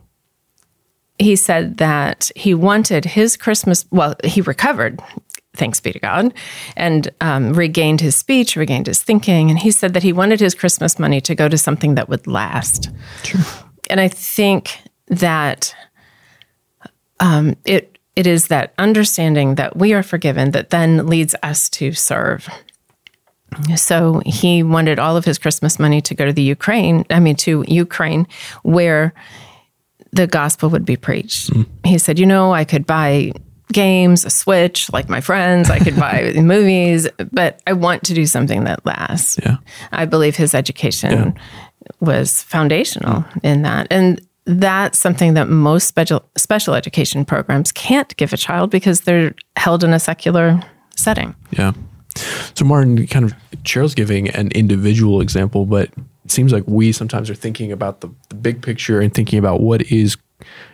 he 1.19 1.37
said 1.37 1.79
that 1.79 2.31
he 2.37 2.55
wanted 2.55 3.05
his 3.05 3.37
Christmas, 3.37 3.85
well, 3.91 4.15
he 4.25 4.41
recovered, 4.41 5.01
thanks 5.55 5.81
be 5.81 5.93
to 5.93 5.99
God, 5.99 6.33
and 6.77 7.11
um, 7.21 7.53
regained 7.53 8.01
his 8.01 8.17
speech, 8.17 8.57
regained 8.57 8.87
his 8.87 9.03
thinking. 9.03 9.51
And 9.51 9.59
he 9.59 9.71
said 9.71 9.95
that 9.95 10.03
he 10.03 10.13
wanted 10.13 10.41
his 10.41 10.55
Christmas 10.55 10.99
money 10.99 11.21
to 11.23 11.35
go 11.35 11.49
to 11.49 11.59
something 11.59 11.97
that 11.97 12.09
would 12.09 12.27
last. 12.27 12.91
Sure. 13.25 13.41
And 13.91 14.01
I 14.01 14.09
think 14.09 14.79
that 15.09 15.75
um, 17.21 17.57
it 17.65 17.99
it 18.15 18.27
is 18.27 18.49
that 18.49 18.75
understanding 18.79 19.55
that 19.55 19.77
we 19.77 19.93
are 19.95 20.03
forgiven 20.03 20.51
that 20.51 20.71
then 20.71 21.07
leads 21.07 21.37
us 21.45 21.69
to 21.71 21.93
serve. 21.93 22.49
So 23.77 24.21
he 24.27 24.65
wanted 24.65 24.99
all 24.99 25.17
of 25.17 25.25
his 25.25 25.39
Christmas 25.39 25.79
money 25.79 26.01
to 26.03 26.15
go 26.15 26.27
to 26.27 26.33
the 26.33 26.43
Ukraine, 26.43 27.05
I 27.11 27.21
mean, 27.21 27.37
to 27.37 27.65
Ukraine, 27.69 28.27
where 28.63 29.15
the 30.12 30.27
gospel 30.27 30.71
would 30.71 30.85
be 30.85 30.97
preached. 30.97 31.50
Mm. 31.50 31.67
He 31.85 31.99
said, 31.99 32.19
You 32.19 32.27
know, 32.27 32.53
I 32.53 32.65
could 32.65 32.87
buy 32.87 33.33
games, 33.73 34.25
a 34.25 34.31
Switch, 34.31 34.91
like 34.93 35.09
my 35.09 35.21
friends, 35.21 35.71
I 35.71 35.79
could 35.79 35.97
buy 36.00 36.33
movies, 36.37 37.09
but 37.33 37.61
I 37.67 37.75
want 37.75 38.05
to 38.05 38.15
do 38.15 38.27
something 38.27 38.65
that 38.65 38.85
lasts. 38.87 39.38
Yeah. 39.43 39.59
I 39.93 40.07
believe 40.07 40.37
his 40.37 40.55
education 40.55 41.12
yeah. 41.12 41.33
was 42.00 42.43
foundational 42.43 43.23
mm. 43.23 43.41
in 43.43 43.62
that. 43.62 43.87
And 43.91 44.21
that's 44.47 44.99
something 44.99 45.35
that 45.35 45.49
most 45.49 45.87
special 45.87 46.25
special 46.37 46.75
education 46.75 47.25
programs 47.25 47.71
can't 47.71 48.17
give 48.17 48.33
a 48.33 48.37
child 48.38 48.71
because 48.71 49.03
they're 49.03 49.35
held 49.57 49.85
in 49.85 49.93
a 49.93 50.00
secular 50.00 50.59
setting. 50.97 51.35
Yeah. 51.50 51.73
So 52.55 52.65
Martin, 52.65 53.07
kind 53.07 53.27
of 53.27 53.35
Cheryl's 53.62 53.95
giving 53.95 54.31
an 54.31 54.50
individual 54.53 55.21
example, 55.21 55.67
but 55.67 55.91
it 56.28 56.32
seems 56.32 56.52
like 56.52 56.64
we 56.66 56.92
sometimes 56.92 57.30
are 57.30 57.35
thinking 57.35 57.73
about 57.73 58.02
the, 58.02 58.11
the 58.28 58.35
big 58.35 58.61
picture 58.61 59.00
and 59.00 59.14
thinking 59.14 59.38
about 59.38 59.62
what 59.62 59.80
is 59.90 60.18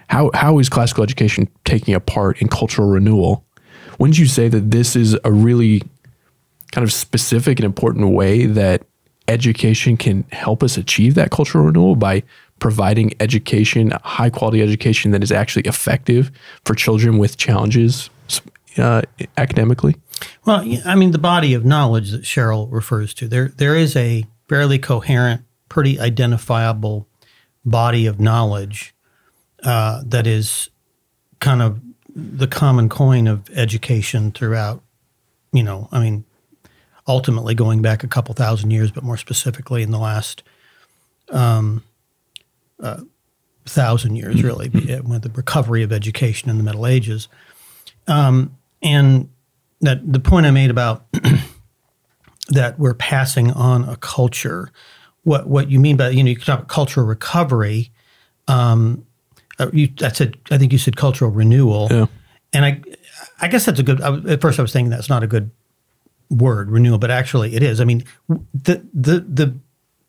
how 0.09 0.33
how 0.35 0.59
is 0.59 0.69
classical 0.69 1.05
education 1.05 1.49
taking 1.65 1.95
a 1.95 2.01
part 2.01 2.43
in 2.43 2.49
cultural 2.49 2.89
renewal? 2.89 3.45
Wouldn't 4.01 4.19
you 4.19 4.27
say 4.27 4.49
that 4.49 4.73
this 4.73 4.97
is 4.97 5.17
a 5.23 5.31
really 5.31 5.81
kind 6.73 6.83
of 6.83 6.93
specific 6.93 7.61
and 7.61 7.65
important 7.65 8.15
way 8.15 8.47
that 8.47 8.83
education 9.29 9.97
can 9.97 10.25
help 10.33 10.65
us 10.65 10.77
achieve 10.77 11.15
that 11.15 11.31
cultural 11.31 11.65
renewal 11.65 11.95
by 11.95 12.25
providing 12.59 13.15
education, 13.21 13.93
high 14.03 14.31
quality 14.31 14.61
education 14.61 15.13
that 15.13 15.23
is 15.23 15.31
actually 15.31 15.63
effective 15.63 16.33
for 16.65 16.75
children 16.75 17.17
with 17.19 17.37
challenges 17.37 18.11
uh, 18.77 19.03
academically? 19.37 19.95
Well, 20.45 20.65
I 20.85 20.97
mean, 20.97 21.13
the 21.13 21.19
body 21.19 21.55
of 21.55 21.65
knowledge 21.65 22.11
that 22.11 22.23
Cheryl 22.23 22.67
refers 22.73 23.15
to, 23.15 23.29
there 23.29 23.53
there 23.57 23.77
is 23.77 23.95
a 23.95 24.25
fairly 24.49 24.79
coherent, 24.79 25.43
pretty 25.69 25.99
identifiable 25.99 27.09
body 27.65 28.07
of 28.07 28.21
knowledge 28.21 28.95
uh, 29.63 30.03
that 30.07 30.27
is 30.27 30.71
kind 31.41 31.63
of 31.63 31.81
the 32.15 32.47
common 32.47 32.89
coin 32.89 33.27
of 33.27 33.49
education 33.51 34.31
throughout, 34.31 34.83
you 35.53 35.63
know, 35.63 35.89
I 35.91 36.01
mean, 36.01 36.25
ultimately 37.07 37.55
going 37.55 37.83
back 37.83 38.05
a 38.05 38.09
couple 38.09 38.35
thousand 38.35 38.71
years, 38.71 38.91
but 38.91 39.03
more 39.03 39.17
specifically 39.17 39.83
in 39.83 39.91
the 39.91 39.99
last 39.99 40.43
um, 41.31 41.83
uh, 42.81 43.01
thousand 43.67 44.17
years, 44.17 44.37
mm-hmm. 44.37 44.47
really, 44.47 44.69
with 44.69 45.23
the 45.23 45.31
recovery 45.31 45.83
of 45.83 45.93
education 45.93 46.51
in 46.51 46.59
the 46.59 46.63
Middle 46.63 46.87
Ages. 46.87 47.29
Um, 48.07 48.57
and 48.83 49.29
that 49.81 50.13
the 50.13 50.21
point 50.21 50.47
I 50.47 50.51
made 50.51 50.71
about 50.71 51.07
that 52.49 52.79
we're 52.79 52.95
passing 52.95 53.51
on 53.53 53.89
a 53.89 53.97
culture. 53.97 54.71
What 55.23 55.49
what 55.49 55.71
you 55.71 55.81
mean 55.81 55.97
by 55.97 56.11
you 56.11 56.23
know 56.23 56.31
you 56.31 56.37
talk 56.37 56.59
about 56.59 56.69
cultural 56.69 57.07
recovery. 57.07 57.91
Um, 58.49 59.07
uh, 59.59 59.71
you, 59.73 59.89
I 60.03 60.09
said 60.11 60.37
I 60.51 60.59
think 60.59 60.73
you 60.73 60.79
said 60.79 60.97
cultural 60.97 61.31
renewal. 61.31 61.89
Yeah. 61.91 62.07
And 62.53 62.65
I 62.65 62.83
I 63.41 63.49
guess 63.49 63.65
that's 63.67 63.81
a 63.81 63.83
good. 63.83 64.01
I, 64.01 64.17
at 64.33 64.41
first, 64.41 64.59
I 64.59 64.63
was 64.63 64.73
thinking 64.73 64.91
that's 64.91 65.09
not 65.09 65.23
a 65.23 65.27
good 65.27 65.51
word 66.31 66.71
renewal, 66.71 66.99
but 66.99 67.11
actually 67.11 67.55
it 67.55 67.63
is. 67.63 67.81
I 67.81 67.85
mean 67.85 68.05
the 68.29 68.87
the 68.93 69.21
the. 69.21 69.47
the 69.47 69.59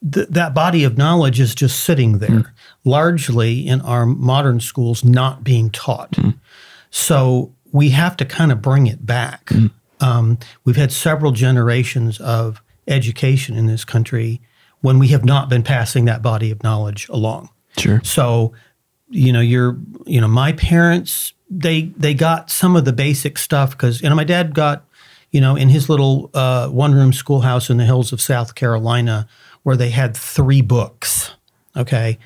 that 0.01 0.53
body 0.53 0.83
of 0.83 0.99
knowledge 0.99 1.39
is 1.39 1.55
just 1.55 1.83
sitting 1.83 2.19
there, 2.19 2.29
mm. 2.29 2.45
largely 2.83 3.65
in 3.65 3.81
our 3.81 4.05
modern 4.05 4.59
schools, 4.59 5.03
not 5.03 5.43
being 5.43 5.71
taught. 5.71 6.11
Mm. 6.11 6.37
So 6.91 7.55
we 7.71 7.89
have 7.89 8.15
to 8.17 8.25
kind 8.25 8.51
of 8.51 8.61
bring 8.61 8.85
it 8.85 9.03
back. 9.03 9.45
Mm. 9.47 9.71
Um, 10.05 10.37
we've 10.63 10.75
had 10.75 10.91
several 10.91 11.31
generations 11.31 12.19
of 12.19 12.61
education 12.87 13.55
in 13.55 13.65
this 13.65 13.85
country 13.85 14.41
when 14.81 14.99
we 14.99 15.07
have 15.09 15.25
not 15.25 15.49
been 15.49 15.63
passing 15.63 16.05
that 16.05 16.21
body 16.21 16.51
of 16.51 16.61
knowledge 16.63 17.09
along. 17.09 17.49
Sure. 17.77 18.01
So, 18.03 18.53
you 19.09 19.33
know, 19.33 19.39
you're, 19.41 19.77
you 20.05 20.21
know, 20.21 20.27
my 20.27 20.51
parents 20.53 21.33
they 21.49 21.93
they 21.97 22.13
got 22.13 22.49
some 22.49 22.75
of 22.75 22.85
the 22.85 22.93
basic 22.93 23.37
stuff 23.37 23.71
because 23.71 24.01
you 24.01 24.09
know 24.09 24.15
my 24.15 24.23
dad 24.23 24.53
got, 24.53 24.85
you 25.31 25.39
know, 25.39 25.55
in 25.55 25.69
his 25.69 25.89
little 25.89 26.29
uh, 26.33 26.67
one 26.69 26.93
room 26.93 27.13
schoolhouse 27.13 27.69
in 27.69 27.77
the 27.77 27.85
hills 27.85 28.11
of 28.11 28.21
South 28.21 28.55
Carolina 28.55 29.27
where 29.63 29.77
they 29.77 29.89
had 29.89 30.15
three 30.15 30.61
books. 30.61 31.31
Okay. 31.75 32.17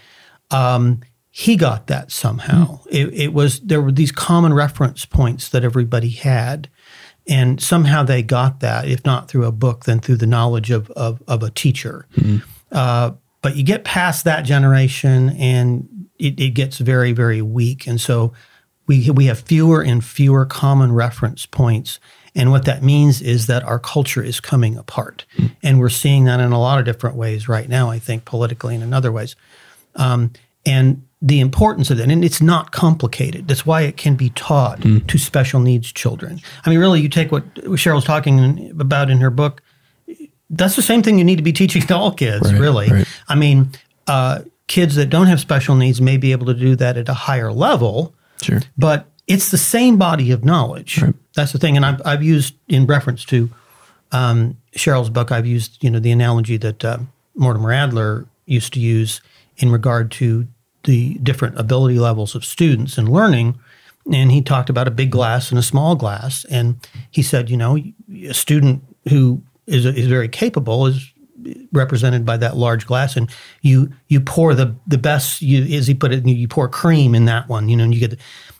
Um, 0.52 1.02
he 1.32 1.56
got 1.56 1.88
that 1.88 2.12
somehow. 2.12 2.80
It, 2.90 3.14
it 3.14 3.34
was 3.34 3.60
there 3.62 3.82
were 3.82 3.92
these 3.92 4.12
common 4.12 4.54
reference 4.54 5.06
points 5.06 5.50
that 5.50 5.64
everybody 5.64 6.10
had, 6.10 6.70
and 7.30 7.62
somehow 7.62 8.04
they 8.04 8.24
got 8.24 8.60
that. 8.60 8.88
If 8.88 9.06
not 9.06 9.30
through 9.30 9.46
a 9.46 9.52
book, 9.52 9.86
then 9.86 10.00
through 10.00 10.18
the 10.18 10.28
knowledge 10.28 10.72
of 10.72 10.90
of, 10.92 11.22
of 11.28 11.44
a 11.44 11.52
teacher. 11.52 12.08
Uh, 12.72 13.12
but 13.42 13.56
you 13.56 13.64
get 13.64 13.86
past 13.86 14.26
that 14.26 14.42
generation, 14.44 15.30
and 15.30 16.08
it, 16.18 16.40
it 16.40 16.50
gets 16.50 16.80
very 16.80 17.14
very 17.14 17.42
weak, 17.42 17.88
and 17.88 18.02
so 18.02 18.34
we 18.88 19.10
we 19.12 19.26
have 19.26 19.40
fewer 19.40 19.82
and 19.82 20.04
fewer 20.04 20.46
common 20.46 20.92
reference 20.92 21.46
points. 21.46 22.00
And 22.36 22.52
what 22.52 22.66
that 22.66 22.84
means 22.84 23.22
is 23.22 23.48
that 23.48 23.64
our 23.64 23.80
culture 23.80 24.24
is 24.24 24.40
coming 24.40 24.78
apart. 24.78 25.26
And 25.64 25.80
we're 25.80 25.90
seeing 25.90 26.26
that 26.26 26.40
in 26.40 26.52
a 26.52 26.60
lot 26.60 26.78
of 26.78 26.86
different 26.86 27.16
ways 27.16 27.50
right 27.50 27.68
now, 27.68 27.90
I 27.90 27.98
think, 27.98 28.24
politically 28.24 28.76
and 28.76 28.84
in 28.84 28.94
other 28.94 29.12
ways. 29.12 29.36
Um, 29.96 30.32
and 30.64 31.08
the 31.22 31.40
importance 31.42 31.92
of 31.92 31.98
that, 31.98 32.10
and 32.10 32.24
it's 32.24 32.42
not 32.42 32.72
complicated. 32.72 33.48
That's 33.48 33.66
why 33.66 33.82
it 33.82 33.98
can 33.98 34.16
be 34.16 34.30
taught 34.32 34.82
to 34.82 35.18
special 35.18 35.60
needs 35.60 35.92
children. 35.92 36.40
I 36.66 36.70
mean, 36.70 36.80
really, 36.80 37.02
you 37.02 37.10
take 37.10 37.32
what 37.32 37.54
Cheryl's 37.56 38.06
talking 38.06 38.72
about 38.80 39.10
in 39.10 39.18
her 39.20 39.30
book, 39.30 39.62
that's 40.50 40.76
the 40.76 40.82
same 40.82 41.04
thing 41.04 41.18
you 41.18 41.26
need 41.26 41.36
to 41.36 41.44
be 41.44 41.52
teaching 41.54 41.82
to 41.84 41.96
all 41.96 42.12
kids, 42.14 42.52
Right, 42.52 42.60
really. 42.60 42.90
right. 42.90 43.08
I 43.28 43.36
mean, 43.36 43.72
uh, 44.08 44.40
kids 44.68 44.96
that 44.96 45.10
don't 45.10 45.28
have 45.28 45.40
special 45.40 45.76
needs 45.76 46.00
may 46.00 46.16
be 46.18 46.32
able 46.32 46.46
to 46.48 46.54
do 46.54 46.76
that 46.78 46.96
at 46.98 47.10
a 47.10 47.14
higher 47.14 47.52
level 47.52 48.14
Sure. 48.42 48.62
but 48.78 49.06
it's 49.28 49.52
the 49.52 49.58
same 49.58 49.98
body 49.98 50.32
of 50.32 50.44
knowledge. 50.46 51.04
That's 51.36 51.52
the 51.52 51.60
thing, 51.60 51.76
and 51.76 51.86
I've, 51.86 52.02
I've 52.06 52.24
used 52.24 52.56
in 52.68 52.86
reference 52.88 53.26
to 53.26 53.50
um, 54.12 54.58
Cheryl's 54.76 55.10
book. 55.10 55.32
I've 55.32 55.46
used 55.46 55.84
you 55.84 55.92
know 55.92 56.00
the 56.00 56.12
analogy 56.12 56.58
that 56.58 56.84
uh, 56.84 56.98
Mortimer 57.36 57.72
Adler 57.74 58.26
used 58.46 58.74
to 58.74 58.80
use 58.80 59.22
in 59.58 59.72
regard 59.72 60.10
to 60.14 60.48
the 60.84 61.16
different 61.16 61.60
ability 61.60 62.00
levels 62.00 62.36
of 62.36 62.46
students 62.46 62.98
and 62.98 63.10
learning. 63.10 63.60
And 64.12 64.32
he 64.32 64.42
talked 64.42 64.70
about 64.70 64.88
a 64.88 64.92
big 64.92 65.12
glass 65.12 65.52
and 65.52 65.60
a 65.60 65.64
small 65.64 65.96
glass, 65.96 66.46
and 66.46 66.80
he 67.12 67.22
said, 67.22 67.50
you 67.50 67.58
know, 67.58 67.78
a 68.28 68.34
student 68.34 68.84
who 69.10 69.44
is 69.68 69.86
is 69.86 70.08
very 70.08 70.28
capable 70.28 70.88
is 70.88 71.12
represented 71.72 72.26
by 72.26 72.36
that 72.36 72.58
large 72.58 72.86
glass 72.86 73.16
and 73.16 73.30
you 73.62 73.90
you 74.08 74.20
pour 74.20 74.54
the 74.54 74.76
the 74.88 74.98
best 74.98 75.42
you 75.42 75.64
as 75.78 75.88
he 75.88 75.94
put 75.94 76.12
it 76.12 76.28
you 76.28 76.48
pour 76.50 76.68
cream 76.68 77.16
in 77.16 77.24
that 77.26 77.48
one 77.48 77.70
you 77.70 77.78
know 77.78 77.86
and 77.86 77.94
you 77.94 78.00
get 78.00 78.10
the, 78.10 78.18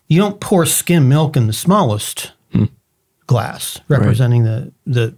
you 0.08 0.18
don't 0.18 0.40
pour 0.40 0.66
skim 0.66 1.10
milk 1.10 1.36
in 1.36 1.48
the 1.48 1.52
smallest 1.52 2.32
glass 3.30 3.80
representing 3.90 4.44
the 4.44 4.72
the 4.88 5.16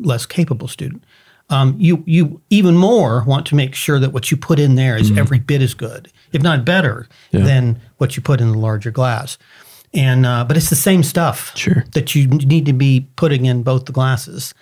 less 0.00 0.26
capable 0.26 0.68
student. 0.68 1.02
Um, 1.48 1.76
you 1.78 2.02
you 2.06 2.40
even 2.50 2.76
more 2.76 3.24
want 3.24 3.46
to 3.46 3.54
make 3.54 3.74
sure 3.74 3.98
that 3.98 4.12
what 4.12 4.30
you 4.30 4.36
put 4.36 4.58
in 4.58 4.74
there 4.74 4.96
is 4.96 5.16
every 5.16 5.38
bit 5.38 5.62
as 5.62 5.74
good 5.74 6.12
if 6.32 6.42
not 6.42 6.64
better 6.64 7.06
than 7.32 7.80
what 7.98 8.16
you 8.16 8.22
put 8.22 8.40
in 8.40 8.50
the 8.52 8.58
larger 8.58 8.90
glass 8.90 9.38
and 9.94 10.26
uh, 10.26 10.44
but 10.44 10.56
it's 10.56 10.68
the 10.70 10.76
same 10.76 11.02
stuff 11.02 11.56
Sure. 11.56 11.84
that 11.92 12.14
you 12.14 12.26
need 12.26 12.66
to 12.66 12.72
be 12.72 13.06
putting 13.16 13.46
in 13.46 13.62
both 13.62 13.84
the 13.86 13.92
glasses 13.92 14.52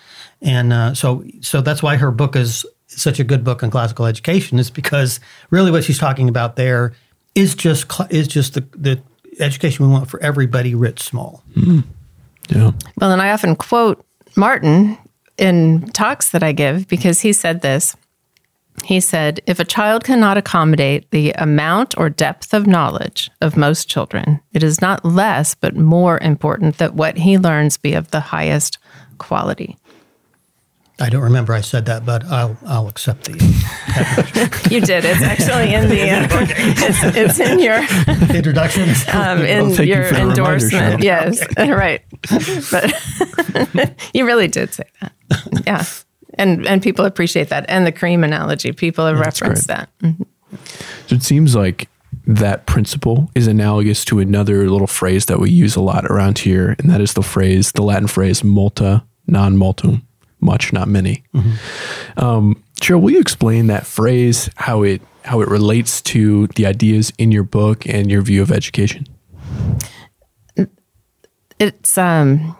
and 0.43 0.73
uh, 0.73 0.95
so 0.95 1.25
so 1.41 1.61
that's 1.61 1.83
why 1.83 1.97
her 1.97 2.11
book 2.11 2.37
is 2.37 2.65
such 2.87 3.19
a 3.19 3.25
good 3.25 3.43
book 3.43 3.63
on 3.63 3.71
classical 3.71 4.07
education 4.07 4.59
is 4.59 4.71
because 4.71 5.19
really 5.51 5.71
what 5.71 5.83
she's 5.85 5.99
talking 5.99 6.29
about 6.29 6.57
there 6.57 6.93
is 7.35 7.55
just 7.55 7.91
cl- 7.91 8.09
is 8.11 8.29
just 8.29 8.55
the 8.55 8.65
the 8.77 9.01
education 9.41 9.85
we 9.87 9.91
want 9.93 10.09
for 10.09 10.23
everybody 10.23 10.75
writ 10.75 10.99
small 11.01 11.43
Yeah. 12.51 12.71
Well, 13.01 13.11
and 13.11 13.21
I 13.23 13.31
often 13.33 13.57
quote 13.57 14.05
Martin 14.37 14.97
in 15.39 15.89
talks 15.93 16.31
that 16.31 16.43
I 16.43 16.53
give 16.53 16.87
because 16.89 17.21
he 17.23 17.33
said 17.33 17.63
this. 17.63 17.97
He 18.83 19.01
said, 19.01 19.41
if 19.47 19.61
a 19.61 19.65
child 19.65 20.05
cannot 20.05 20.37
accommodate 20.37 21.11
the 21.11 21.31
amount 21.33 21.97
or 21.97 22.11
depth 22.11 22.53
of 22.53 22.67
knowledge 22.67 23.31
of 23.41 23.57
most 23.57 23.89
children, 23.89 24.41
it 24.53 24.63
is 24.63 24.81
not 24.81 25.05
less 25.05 25.55
but 25.55 25.77
more 25.77 26.19
important 26.19 26.79
that 26.79 26.95
what 26.95 27.17
he 27.17 27.39
learns 27.39 27.77
be 27.79 27.95
of 27.95 28.11
the 28.11 28.21
highest 28.21 28.79
quality. 29.19 29.79
I 31.01 31.09
don't 31.09 31.23
remember 31.23 31.55
I 31.55 31.61
said 31.61 31.87
that, 31.87 32.07
but 32.07 32.25
I'll 32.25 32.57
I'll 32.67 32.87
accept 32.87 33.25
the. 33.25 33.33
You 34.71 34.81
did. 34.81 35.05
It's 35.05 35.23
actually 35.23 35.75
in 35.75 35.89
the. 35.89 36.11
Uh, 36.11 36.29
it's, 36.31 37.17
it's 37.17 37.41
in 37.41 37.59
your 37.59 37.81
introduction. 38.35 38.89
um, 39.13 39.41
in 39.43 39.67
thank 39.75 39.79
you 39.81 39.85
your 39.87 40.05
for 40.05 40.15
the 40.15 40.21
reminder, 40.21 40.43
endorsement. 40.43 41.01
Cheryl. 41.01 41.03
yes, 41.03 41.45
right. 41.59 42.03
But 43.81 43.95
you 44.15 44.25
really 44.25 44.47
did 44.47 44.73
say 44.73 44.85
that. 45.01 45.13
Yeah, 45.67 45.85
and 46.35 46.67
and 46.67 46.83
people 46.83 47.05
appreciate 47.05 47.49
that, 47.49 47.65
and 47.69 47.87
the 47.87 47.93
cream 47.93 48.25
analogy. 48.25 48.73
People 48.73 49.07
have 49.07 49.19
referenced 49.19 49.67
great. 49.67 49.77
that. 49.77 49.99
Mm. 50.01 50.27
So 51.07 51.17
it 51.17 51.23
seems 51.23 51.55
like 51.55 51.89
that 52.27 52.67
principle 52.67 53.31
is 53.35 53.47
analogous 53.47 54.05
to 54.07 54.19
another 54.21 54.69
little 54.71 54.87
phrase 54.87 55.27
that 55.27 55.39
we 55.41 55.51
use 55.51 55.77
a 55.77 55.81
lot 55.81 56.07
around 56.07 56.39
here, 56.39 56.77
and 56.79 56.91
that 56.91 57.01
is 57.01 57.15
the 57.15 57.23
phrase, 57.23 57.73
the 57.73 57.83
Latin 57.83 58.09
phrase 58.09 58.43
"multa 58.43 59.05
non 59.27 59.57
multum," 59.57 60.03
much, 60.41 60.73
not 60.73 60.89
many. 60.89 61.25
Um, 62.17 62.63
Cheryl, 62.81 63.01
will 63.01 63.11
you 63.11 63.21
explain 63.21 63.67
that 63.69 63.87
phrase, 63.87 64.51
how 64.57 64.83
it 64.83 65.03
how 65.25 65.41
it 65.41 65.49
relates 65.49 66.03
to 66.03 66.47
the 66.49 66.67
ideas 66.67 67.13
in 67.19 67.33
your 67.33 67.45
book 67.45 67.87
and 67.89 68.11
your 68.11 68.23
view 68.23 68.43
of 68.43 68.53
education? 68.53 69.07
It's 71.59 71.97
um, 71.97 72.57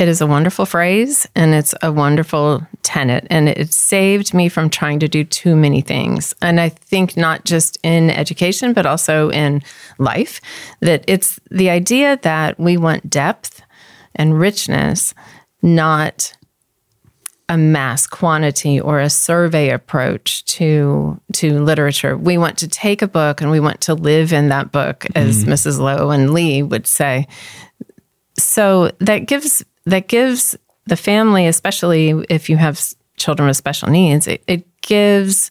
it 0.00 0.08
is 0.08 0.20
a 0.20 0.26
wonderful 0.26 0.64
phrase, 0.64 1.26
and 1.36 1.54
it's 1.54 1.74
a 1.82 1.92
wonderful 1.92 2.66
tenet, 2.82 3.26
and 3.28 3.48
it 3.48 3.72
saved 3.72 4.32
me 4.32 4.48
from 4.48 4.70
trying 4.70 4.98
to 5.00 5.08
do 5.08 5.24
too 5.24 5.54
many 5.54 5.82
things. 5.82 6.34
And 6.40 6.60
I 6.60 6.70
think 6.70 7.16
not 7.16 7.44
just 7.44 7.76
in 7.82 8.10
education, 8.10 8.72
but 8.72 8.86
also 8.86 9.30
in 9.30 9.62
life, 9.98 10.40
that 10.80 11.04
it's 11.06 11.38
the 11.50 11.68
idea 11.68 12.18
that 12.22 12.58
we 12.58 12.78
want 12.78 13.10
depth 13.10 13.62
and 14.14 14.38
richness, 14.38 15.14
not 15.60 16.34
a 17.50 17.58
mass 17.58 18.06
quantity 18.06 18.80
or 18.80 19.00
a 19.00 19.10
survey 19.10 19.70
approach 19.70 20.44
to 20.44 21.20
to 21.32 21.58
literature. 21.58 22.16
We 22.16 22.38
want 22.38 22.58
to 22.58 22.68
take 22.68 23.02
a 23.02 23.08
book 23.08 23.40
and 23.40 23.50
we 23.50 23.60
want 23.60 23.82
to 23.82 23.94
live 23.94 24.32
in 24.32 24.48
that 24.48 24.72
book, 24.72 25.04
as 25.14 25.42
mm-hmm. 25.42 25.52
Mrs. 25.52 25.78
Lowe 25.78 26.10
and 26.10 26.32
Lee 26.32 26.62
would 26.62 26.86
say. 26.86 27.26
So 28.38 28.92
that 29.00 29.26
gives 29.26 29.62
that 29.90 30.08
gives 30.08 30.56
the 30.86 30.96
family, 30.96 31.46
especially 31.46 32.10
if 32.28 32.48
you 32.48 32.56
have 32.56 32.80
children 33.16 33.46
with 33.46 33.56
special 33.56 33.88
needs, 33.88 34.26
it, 34.26 34.42
it 34.46 34.66
gives 34.80 35.50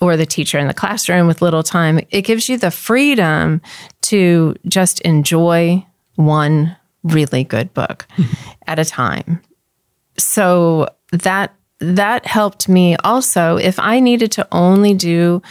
or 0.00 0.16
the 0.16 0.26
teacher 0.26 0.58
in 0.58 0.66
the 0.66 0.74
classroom 0.74 1.26
with 1.26 1.40
little 1.40 1.62
time, 1.62 2.00
it 2.10 2.22
gives 2.22 2.48
you 2.48 2.58
the 2.58 2.70
freedom 2.70 3.62
to 4.02 4.54
just 4.66 5.00
enjoy 5.00 5.84
one 6.16 6.76
really 7.04 7.44
good 7.44 7.72
book 7.74 8.06
at 8.66 8.78
a 8.78 8.84
time. 8.84 9.40
So 10.18 10.88
that 11.12 11.54
that 11.80 12.26
helped 12.26 12.68
me 12.68 12.96
also 12.96 13.56
if 13.56 13.78
i 13.78 14.00
needed 14.00 14.30
to 14.32 14.46
only 14.52 14.94
do 14.94 15.42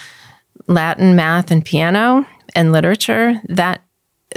latin 0.67 1.15
math 1.15 1.51
and 1.51 1.63
piano 1.63 2.25
and 2.55 2.71
literature 2.71 3.39
that 3.49 3.81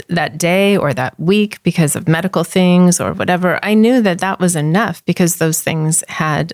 that 0.09 0.39
day 0.39 0.77
or 0.77 0.93
that 0.95 1.19
week 1.19 1.63
because 1.63 1.97
of 1.97 2.09
medical 2.09 2.45
things 2.45 3.01
or 3.01 3.13
whatever 3.13 3.59
i 3.65 3.75
knew 3.75 4.01
that 4.01 4.19
that 4.19 4.39
was 4.41 4.57
enough 4.57 5.05
because 5.05 5.37
those 5.37 5.63
things 5.63 6.05
had 6.09 6.53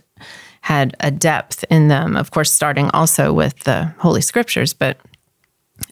had 0.63 0.95
a 1.01 1.11
depth 1.11 1.65
in 1.71 1.89
them 1.89 2.17
of 2.17 2.31
course 2.31 2.53
starting 2.53 2.89
also 2.91 3.33
with 3.33 3.59
the 3.61 3.85
holy 3.99 4.21
scriptures 4.21 4.73
but 4.75 4.97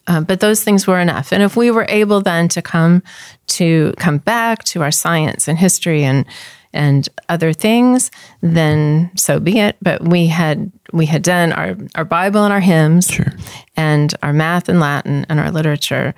uh, 0.06 0.20
but 0.20 0.40
those 0.40 0.62
things 0.62 0.86
were 0.86 1.00
enough. 1.00 1.32
And 1.32 1.42
if 1.42 1.56
we 1.56 1.70
were 1.70 1.86
able 1.88 2.20
then 2.20 2.48
to 2.50 2.62
come 2.62 3.02
to 3.48 3.92
come 3.98 4.18
back 4.18 4.62
to 4.64 4.82
our 4.82 4.90
science 4.92 5.48
and 5.48 5.58
history 5.58 6.04
and 6.04 6.24
and 6.72 7.08
other 7.28 7.52
things, 7.52 8.12
then 8.40 9.10
so 9.16 9.40
be 9.40 9.58
it. 9.58 9.76
But 9.82 10.02
we 10.02 10.26
had 10.26 10.70
we 10.92 11.06
had 11.06 11.22
done 11.22 11.52
our 11.52 11.76
our 11.96 12.04
Bible 12.04 12.44
and 12.44 12.52
our 12.52 12.60
hymns, 12.60 13.08
Sure. 13.08 13.32
and 13.76 14.14
our 14.22 14.32
math 14.32 14.68
and 14.68 14.78
Latin 14.78 15.26
and 15.28 15.40
our 15.40 15.50
literature, 15.50 16.14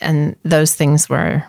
and 0.00 0.36
those 0.44 0.74
things 0.74 1.08
were 1.08 1.44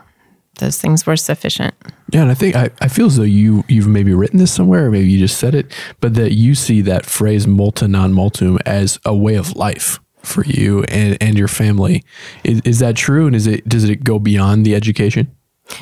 those 0.60 0.78
things 0.78 1.06
were 1.06 1.16
sufficient. 1.16 1.74
Yeah, 2.12 2.22
and 2.22 2.32
I 2.32 2.34
think 2.34 2.56
I, 2.56 2.70
I 2.82 2.88
feel 2.88 3.08
as 3.08 3.18
though 3.18 3.24
you 3.24 3.64
you've 3.68 3.88
maybe 3.88 4.14
written 4.14 4.40
this 4.40 4.54
somewhere, 4.54 4.88
or 4.88 4.92
maybe 4.92 5.10
you 5.10 5.20
just 5.20 5.40
said 5.40 5.56
it, 5.56 5.74
but 6.00 6.14
that 6.16 6.34
you 6.34 6.56
see 6.56 6.82
that 6.82 7.06
phrase 7.06 7.46
multa 7.46 7.90
non 7.90 8.14
multum 8.14 8.60
as 8.66 9.00
a 9.06 9.16
way 9.16 9.36
of 9.36 9.56
life 9.56 10.00
for 10.22 10.44
you 10.46 10.84
and, 10.84 11.18
and 11.22 11.38
your 11.38 11.48
family. 11.48 12.04
Is, 12.44 12.62
is 12.66 12.80
that 12.80 12.96
true? 12.96 13.26
And 13.26 13.36
is 13.36 13.48
it 13.48 13.68
does 13.68 13.86
it 13.86 14.04
go 14.04 14.20
beyond 14.20 14.66
the 14.66 14.76
education? 14.76 15.34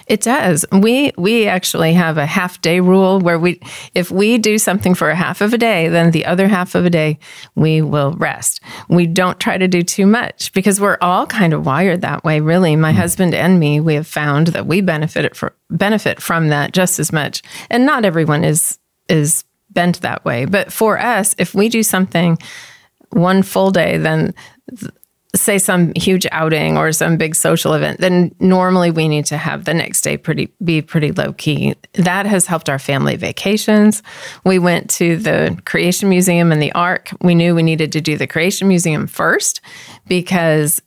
It 0.08 0.21
does. 0.21 0.65
We 0.71 1.12
we 1.17 1.47
actually 1.47 1.93
have 1.93 2.17
a 2.17 2.26
half 2.26 2.62
day 2.62 2.80
rule 2.80 3.19
where 3.19 3.39
we 3.39 3.60
if 3.93 4.12
we 4.12 4.38
do 4.38 4.58
something 4.58 4.95
for 4.95 5.10
a 5.10 5.15
half 5.15 5.41
of 5.41 5.54
a 5.54 5.58
day, 5.58 5.88
then 5.88 6.12
the 6.12 6.26
other 6.26 6.47
half 6.47 6.76
of 6.76 6.86
a 6.86 6.89
day 6.89 7.19
we 7.56 7.82
will 7.82 8.12
rest. 8.13 8.62
We 8.89 9.08
don't 9.08 9.39
try 9.39 9.58
to 9.58 9.67
do 9.67 9.82
too 9.82 10.06
much 10.06 10.52
because 10.54 10.82
we're 10.82 10.97
all 11.02 11.26
kind 11.26 11.54
of 11.54 11.65
wired 11.65 12.02
that 12.02 12.23
way, 12.23 12.39
really. 12.39 12.76
My 12.76 12.91
mm-hmm. 12.91 13.00
husband 13.00 13.34
and 13.34 13.60
me, 13.60 13.80
we 13.80 13.95
have 13.95 14.08
found 14.08 14.47
that 14.47 14.67
we 14.67 14.82
benefit 14.82 15.36
for 15.36 15.54
benefit 15.69 16.21
from 16.21 16.50
that 16.50 16.73
just 16.73 17.00
as 17.00 17.12
much. 17.12 17.41
And 17.69 17.86
not 17.86 18.06
everyone 18.06 18.43
is 18.43 18.80
is 19.10 19.43
bent 19.69 20.02
that 20.02 20.26
way. 20.26 20.45
But 20.45 20.71
for 20.71 21.00
us, 21.00 21.36
if 21.38 21.54
we 21.54 21.69
do 21.69 21.84
something 21.84 22.38
one 23.12 23.43
full 23.43 23.71
day, 23.71 23.97
then 23.97 24.34
th- 24.78 24.91
say 25.36 25.58
some 25.58 25.94
huge 25.96 26.26
outing 26.32 26.78
or 26.78 26.92
some 26.92 27.18
big 27.18 27.36
social 27.36 27.74
event, 27.74 28.00
then 28.00 28.34
normally 28.40 28.92
we 28.92 29.08
need 29.08 29.26
to 29.26 29.38
have 29.38 29.66
the 29.66 29.74
next 29.74 30.02
day 30.02 30.18
pretty 30.18 30.52
be 30.63 30.82
pretty 30.82 31.12
low 31.12 31.34
key. 31.34 31.76
That 31.94 32.26
has 32.26 32.46
helped 32.46 32.70
our 32.70 32.80
family 32.80 33.16
vacations. 33.16 34.04
We 34.46 34.60
went 34.60 34.90
to 34.92 35.18
the 35.18 35.60
Creation 35.66 36.10
Museum 36.10 36.52
and 36.52 36.62
the 36.62 36.72
Ark. 36.72 37.10
We 37.22 37.36
knew 37.36 37.56
we 37.56 37.63
needed 37.63 37.92
to 37.94 38.02
do 38.02 38.18
the 38.18 38.28
Creation 38.28 38.68
Museum 38.68 39.08
first 39.08 39.62
because 40.08 40.82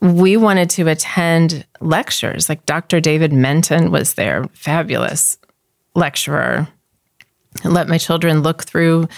we 0.00 0.36
wanted 0.36 0.70
to 0.70 0.88
attend 0.88 1.66
lectures. 1.80 2.48
Like 2.48 2.66
Dr. 2.66 3.00
David 3.00 3.32
Menton 3.32 3.90
was 3.90 4.14
there, 4.14 4.44
fabulous 4.52 5.38
lecturer 5.94 6.68
let 7.64 7.88
my 7.88 7.98
children 7.98 8.42
look 8.42 8.64
through 8.64 9.08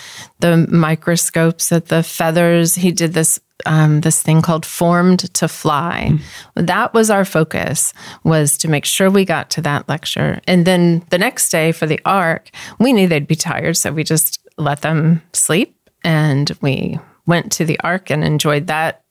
the 0.41 0.67
microscopes 0.71 1.73
at 1.73 1.87
the 1.87 2.03
feathers. 2.03 2.75
He 2.75 2.93
did 2.93 3.13
this 3.13 3.41
um, 3.67 4.03
this 4.03 4.23
thing 4.23 4.41
called 4.41 4.65
formed 4.65 5.35
to 5.35 5.49
fly. 5.49 6.11
Mm. 6.13 6.67
That 6.67 6.95
was 6.95 7.11
our 7.11 7.25
focus 7.25 7.93
was 8.23 8.57
to 8.59 8.69
make 8.69 8.85
sure 8.85 9.11
we 9.11 9.25
got 9.25 9.51
to 9.51 9.63
that 9.63 9.89
lecture. 9.89 10.41
And 10.47 10.65
then 10.65 11.05
the 11.11 11.19
next 11.19 11.51
day 11.51 11.73
for 11.73 11.87
the 11.87 12.01
ark, 12.05 12.51
we 12.79 12.93
knew 12.93 13.09
they'd 13.09 13.27
be 13.27 13.35
tired, 13.35 13.77
so 13.77 13.93
we 13.93 14.05
just 14.05 14.39
let 14.59 14.83
them 14.83 15.23
sleep 15.33 15.77
and 16.05 16.53
we 16.61 16.99
went 17.27 17.53
to 17.53 17.65
the 17.65 17.79
ark 17.81 18.11
and 18.11 18.25
enjoyed 18.25 18.69
that 18.69 19.03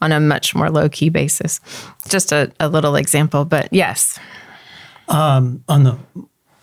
on 0.00 0.12
a 0.12 0.20
much 0.20 0.54
more 0.54 0.70
low 0.70 0.88
key 0.88 1.08
basis. 1.08 1.60
Just 2.08 2.32
a, 2.32 2.52
a 2.60 2.68
little 2.68 2.96
example, 2.96 3.44
but 3.44 3.72
yes. 3.72 4.18
Um, 5.08 5.64
on 5.68 5.84
the 5.84 5.98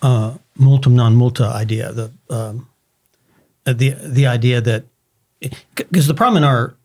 uh, 0.02 0.34
multum 0.58 0.92
non 0.92 1.16
multa 1.16 1.52
idea, 1.52 1.92
the 1.92 2.12
um, 2.30 2.68
the 3.64 3.90
the 3.90 4.26
idea 4.26 4.60
that 4.60 4.84
because 5.74 6.06
the 6.06 6.14
problem 6.14 6.42
in 6.42 6.44
our 6.44 6.76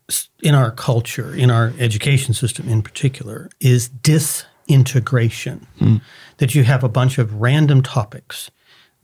in 0.41 0.55
our 0.55 0.71
culture, 0.71 1.33
in 1.35 1.51
our 1.51 1.73
education 1.79 2.33
system 2.33 2.67
in 2.67 2.81
particular, 2.81 3.49
is 3.59 3.89
disintegration. 3.89 5.67
Mm. 5.79 6.01
That 6.37 6.55
you 6.55 6.63
have 6.63 6.83
a 6.83 6.89
bunch 6.89 7.17
of 7.17 7.41
random 7.41 7.83
topics 7.83 8.49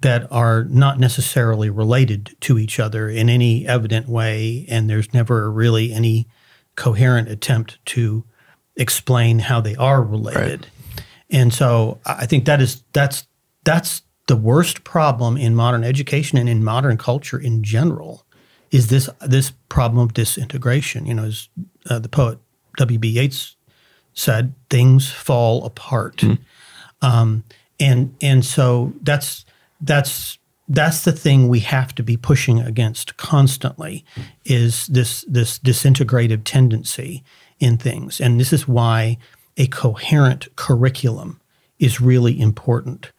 that 0.01 0.31
are 0.31 0.65
not 0.65 0.99
necessarily 0.99 1.69
related 1.69 2.35
to 2.41 2.57
each 2.57 2.79
other 2.79 3.09
in 3.09 3.29
any 3.29 3.67
evident 3.67 4.07
way, 4.07 4.65
and 4.69 4.89
there's 4.89 5.13
never 5.13 5.51
really 5.51 5.93
any 5.93 6.27
coherent 6.75 7.29
attempt 7.29 7.83
to 7.85 8.23
explain 8.75 9.39
how 9.39 9.61
they 9.61 9.75
are 9.75 10.03
related. 10.03 10.61
Right. 10.61 11.03
And 11.29 11.53
so 11.53 11.99
I 12.05 12.25
think 12.25 12.45
that 12.45 12.61
is 12.61 12.83
that's 12.93 13.27
that's 13.63 14.01
the 14.27 14.35
worst 14.35 14.83
problem 14.83 15.37
in 15.37 15.55
modern 15.55 15.83
education 15.83 16.37
and 16.37 16.49
in 16.49 16.63
modern 16.63 16.97
culture 16.97 17.37
in 17.37 17.63
general 17.63 18.25
is 18.71 18.87
this 18.87 19.09
this 19.21 19.51
problem 19.69 19.99
of 19.99 20.13
disintegration. 20.13 21.05
You 21.05 21.13
know, 21.13 21.25
as 21.25 21.49
uh, 21.89 21.99
the 21.99 22.09
poet 22.09 22.39
W.B. 22.77 23.07
Yeats 23.07 23.55
said, 24.13 24.53
things 24.69 25.11
fall 25.11 25.63
apart, 25.65 26.17
mm. 26.17 26.39
um, 27.01 27.43
and 27.79 28.15
and 28.21 28.43
so 28.43 28.93
that's 29.01 29.45
that's 29.81 30.39
that's 30.67 31.03
the 31.03 31.11
thing 31.11 31.47
we 31.47 31.59
have 31.59 31.93
to 31.93 32.03
be 32.03 32.17
pushing 32.17 32.59
against 32.59 33.17
constantly 33.17 34.03
is 34.43 34.87
this 34.87 35.23
this 35.27 35.59
disintegrative 35.59 36.43
tendency 36.43 37.23
in 37.59 37.77
things, 37.77 38.19
and 38.19 38.39
this 38.39 38.51
is 38.51 38.67
why 38.67 39.17
a 39.57 39.67
coherent 39.67 40.53
curriculum 40.55 41.39
is 41.79 42.01
really 42.01 42.39
important. 42.39 43.11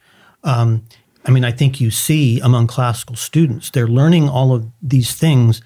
Um, 0.47 0.85
I 1.27 1.31
mean, 1.31 1.45
I 1.45 1.51
think 1.51 1.81
you 1.81 1.91
see 1.91 2.41
among 2.41 2.69
classical 2.69 3.17
students, 3.17 3.71
they're 3.71 3.89
learning 3.89 4.29
all 4.29 4.55
of 4.55 4.71
these 4.81 5.13
things 5.15 5.61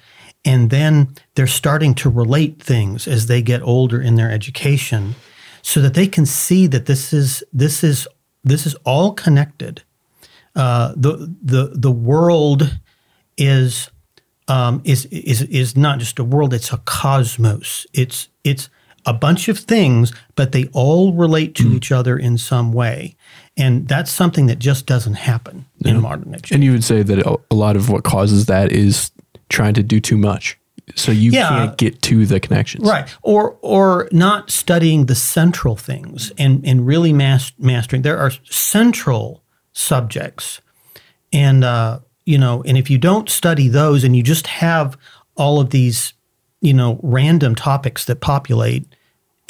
and 0.45 0.71
then 0.71 1.14
they're 1.35 1.47
starting 1.47 1.95
to 1.97 2.09
relate 2.09 2.62
things 2.62 3.07
as 3.07 3.27
they 3.27 3.43
get 3.43 3.62
older 3.62 4.01
in 4.01 4.14
their 4.14 4.31
education 4.31 5.14
so 5.62 5.81
that 5.83 5.95
they 5.95 6.07
can 6.07 6.25
see 6.25 6.66
that 6.66 6.87
this 6.87 7.12
is 7.12 7.45
this 7.53 7.85
is 7.85 8.09
this 8.43 8.66
is 8.66 8.75
all 8.87 9.12
connected. 9.12 9.83
Uh, 10.57 10.95
the 10.97 11.35
the 11.43 11.73
the 11.75 11.90
world 11.90 12.79
is 13.37 13.90
um, 14.49 14.81
is 14.85 15.05
is 15.07 15.43
is 15.43 15.77
not 15.77 15.99
just 15.99 16.19
a 16.19 16.25
world; 16.25 16.55
it's 16.55 16.73
a 16.73 16.79
cosmos. 16.79 17.87
It's 17.93 18.29
it's 18.43 18.71
a 19.06 19.12
bunch 19.12 19.48
of 19.48 19.58
things, 19.58 20.12
but 20.36 20.52
they 20.52 20.66
all 20.72 21.12
relate 21.12 21.54
to 21.56 21.64
mm. 21.64 21.74
each 21.74 21.92
other 21.92 22.18
in 22.18 22.38
some 22.38 22.72
way. 22.72 23.16
And 23.56 23.88
that's 23.88 24.10
something 24.10 24.46
that 24.46 24.58
just 24.58 24.86
doesn't 24.86 25.14
happen 25.14 25.66
yeah. 25.78 25.92
in 25.92 26.00
modern 26.00 26.34
education. 26.34 26.56
And 26.56 26.64
you 26.64 26.72
would 26.72 26.84
say 26.84 27.02
that 27.02 27.40
a 27.50 27.54
lot 27.54 27.76
of 27.76 27.90
what 27.90 28.04
causes 28.04 28.46
that 28.46 28.72
is 28.72 29.10
trying 29.48 29.74
to 29.74 29.82
do 29.82 30.00
too 30.00 30.16
much. 30.16 30.58
So 30.96 31.12
you 31.12 31.30
yeah, 31.30 31.48
can't 31.48 31.76
get 31.76 32.02
to 32.02 32.26
the 32.26 32.40
connections. 32.40 32.88
Right. 32.88 33.08
Or 33.22 33.56
or 33.62 34.08
not 34.12 34.50
studying 34.50 35.06
the 35.06 35.14
central 35.14 35.76
things 35.76 36.32
and, 36.38 36.64
and 36.66 36.86
really 36.86 37.12
mas- 37.12 37.52
mastering. 37.58 38.02
There 38.02 38.18
are 38.18 38.32
central 38.44 39.42
subjects. 39.72 40.60
And 41.32 41.62
uh, 41.62 42.00
you 42.24 42.38
know, 42.38 42.62
and 42.66 42.76
if 42.76 42.90
you 42.90 42.98
don't 42.98 43.28
study 43.28 43.68
those 43.68 44.04
and 44.04 44.16
you 44.16 44.22
just 44.22 44.46
have 44.46 44.96
all 45.36 45.60
of 45.60 45.70
these, 45.70 46.12
you 46.61 46.75
know, 46.75 46.99
random 47.03 47.55
topics 47.55 48.05
that 48.05 48.20
populate 48.20 48.87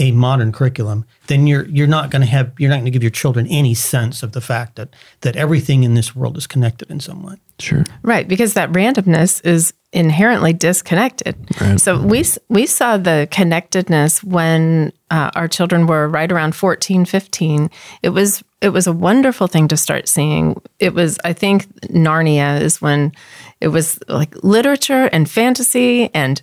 a 0.00 0.12
modern 0.12 0.50
curriculum, 0.50 1.04
then 1.26 1.46
you're 1.46 1.66
you're 1.68 1.86
not 1.86 2.10
going 2.10 2.22
to 2.22 2.26
have 2.26 2.52
you're 2.58 2.70
not 2.70 2.76
going 2.76 2.86
to 2.86 2.90
give 2.90 3.02
your 3.02 3.10
children 3.10 3.46
any 3.48 3.74
sense 3.74 4.22
of 4.22 4.32
the 4.32 4.40
fact 4.40 4.76
that 4.76 4.88
that 5.20 5.36
everything 5.36 5.82
in 5.82 5.94
this 5.94 6.16
world 6.16 6.38
is 6.38 6.46
connected 6.46 6.90
in 6.90 6.98
some 7.00 7.22
way. 7.22 7.36
Sure. 7.58 7.84
Right, 8.02 8.26
because 8.26 8.54
that 8.54 8.72
randomness 8.72 9.44
is 9.44 9.74
inherently 9.92 10.54
disconnected. 10.54 11.36
Right. 11.60 11.78
So 11.78 12.00
we 12.00 12.24
we 12.48 12.64
saw 12.64 12.96
the 12.96 13.28
connectedness 13.30 14.24
when 14.24 14.92
uh, 15.10 15.30
our 15.34 15.48
children 15.48 15.86
were 15.86 16.08
right 16.08 16.32
around 16.32 16.54
14, 16.54 17.04
15. 17.04 17.70
It 18.02 18.08
was 18.10 18.42
it 18.62 18.70
was 18.70 18.86
a 18.86 18.92
wonderful 18.92 19.48
thing 19.48 19.68
to 19.68 19.76
start 19.76 20.08
seeing. 20.08 20.60
It 20.78 20.94
was 20.94 21.18
I 21.24 21.34
think 21.34 21.66
Narnia 21.88 22.60
is 22.60 22.80
when 22.80 23.12
it 23.60 23.68
was 23.68 23.98
like 24.08 24.34
literature 24.42 25.10
and 25.12 25.30
fantasy 25.30 26.08
and 26.14 26.40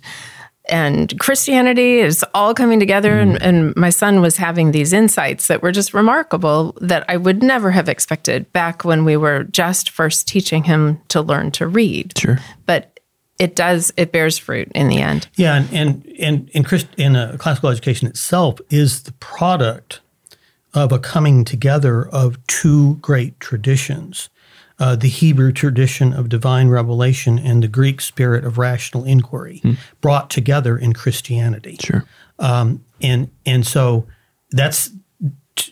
and 0.68 1.18
Christianity 1.18 1.98
is 1.98 2.24
all 2.34 2.54
coming 2.54 2.78
together. 2.78 3.12
Mm. 3.12 3.22
And, 3.22 3.42
and, 3.42 3.76
my 3.76 3.90
son 3.90 4.20
was 4.20 4.36
having 4.36 4.72
these 4.72 4.92
insights 4.92 5.48
that 5.48 5.62
were 5.62 5.72
just 5.72 5.94
remarkable 5.94 6.76
that 6.80 7.04
I 7.08 7.16
would 7.16 7.42
never 7.42 7.70
have 7.70 7.88
expected 7.88 8.52
back 8.52 8.84
when 8.84 9.04
we 9.04 9.16
were 9.16 9.44
just 9.44 9.90
first 9.90 10.28
teaching 10.28 10.64
him 10.64 11.00
to 11.08 11.20
learn 11.20 11.50
to 11.52 11.66
read. 11.66 12.18
Sure. 12.18 12.38
But 12.66 12.98
it 13.38 13.54
does, 13.54 13.92
it 13.96 14.12
bears 14.12 14.36
fruit 14.36 14.70
in 14.74 14.88
the 14.88 15.00
end. 15.00 15.28
Yeah. 15.36 15.56
And, 15.56 15.72
and, 15.72 16.14
and 16.18 16.48
in, 16.50 16.64
Christ, 16.64 16.88
in 16.96 17.14
a 17.16 17.38
classical 17.38 17.70
education 17.70 18.08
itself 18.08 18.60
is 18.68 19.04
the 19.04 19.12
product 19.12 20.00
of 20.74 20.92
a 20.92 20.98
coming 20.98 21.44
together 21.44 22.08
of 22.08 22.44
two 22.46 22.96
great 22.96 23.38
traditions 23.40 24.28
uh, 24.78 24.96
the 24.96 25.08
Hebrew 25.08 25.52
tradition 25.52 26.12
of 26.12 26.28
divine 26.28 26.68
revelation 26.68 27.38
and 27.38 27.62
the 27.62 27.68
Greek 27.68 28.00
spirit 28.00 28.44
of 28.44 28.58
rational 28.58 29.04
inquiry 29.04 29.58
hmm. 29.58 29.72
brought 30.00 30.30
together 30.30 30.78
in 30.78 30.92
Christianity. 30.92 31.78
Sure. 31.80 32.04
Um, 32.38 32.84
and 33.00 33.30
and 33.44 33.66
so 33.66 34.06
that's 34.50 34.90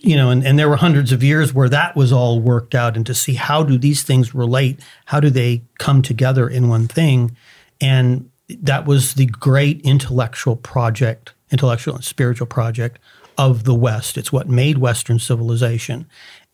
you 0.01 0.16
know, 0.16 0.31
and, 0.31 0.45
and 0.45 0.59
there 0.59 0.69
were 0.69 0.77
hundreds 0.77 1.12
of 1.12 1.23
years 1.23 1.55
where 1.55 1.69
that 1.69 1.95
was 1.95 2.12
all 2.12 2.40
worked 2.40 2.75
out, 2.75 2.97
and 2.97 3.07
to 3.07 3.14
see 3.14 3.35
how 3.35 3.62
do 3.62 3.79
these 3.79 4.03
things 4.03 4.35
relate, 4.35 4.81
how 5.07 5.21
do 5.21 5.31
they 5.31 5.62
come 5.79 6.03
together 6.03 6.49
in 6.49 6.69
one 6.69 6.88
thing, 6.88 7.37
and 7.81 8.29
that 8.49 8.87
was 8.87 9.14
the 9.14 9.27
great 9.27 9.81
intellectual 9.83 10.57
project, 10.57 11.33
intellectual 11.51 11.95
and 11.95 12.05
spiritual 12.05 12.47
project 12.47 12.99
of 13.38 13.64
the 13.64 13.75
West. 13.75 14.16
It's 14.16 14.33
what 14.33 14.49
made 14.49 14.79
Western 14.79 15.19
civilization. 15.19 16.07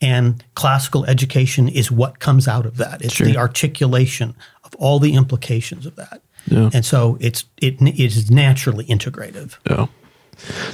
And 0.03 0.45
classical 0.55 1.05
education 1.07 1.69
is 1.69 1.91
what 1.91 2.19
comes 2.19 2.49
out 2.49 2.67
of 2.67 2.77
that. 2.77 3.03
It's 3.03 3.15
sure. 3.15 3.27
the 3.27 3.37
articulation 3.37 4.35
of 4.65 4.75
all 4.75 4.99
the 4.99 5.15
implications 5.15 5.87
of 5.87 5.97
that. 5.97 6.21
Yeah. 6.47 6.71
And 6.75 6.85
so 6.85 7.17
it's 7.21 7.45
it, 7.59 7.81
it 7.81 7.99
is 8.01 8.31
naturally 8.31 8.85
integrative. 8.87 9.57
Yeah. 9.71 9.87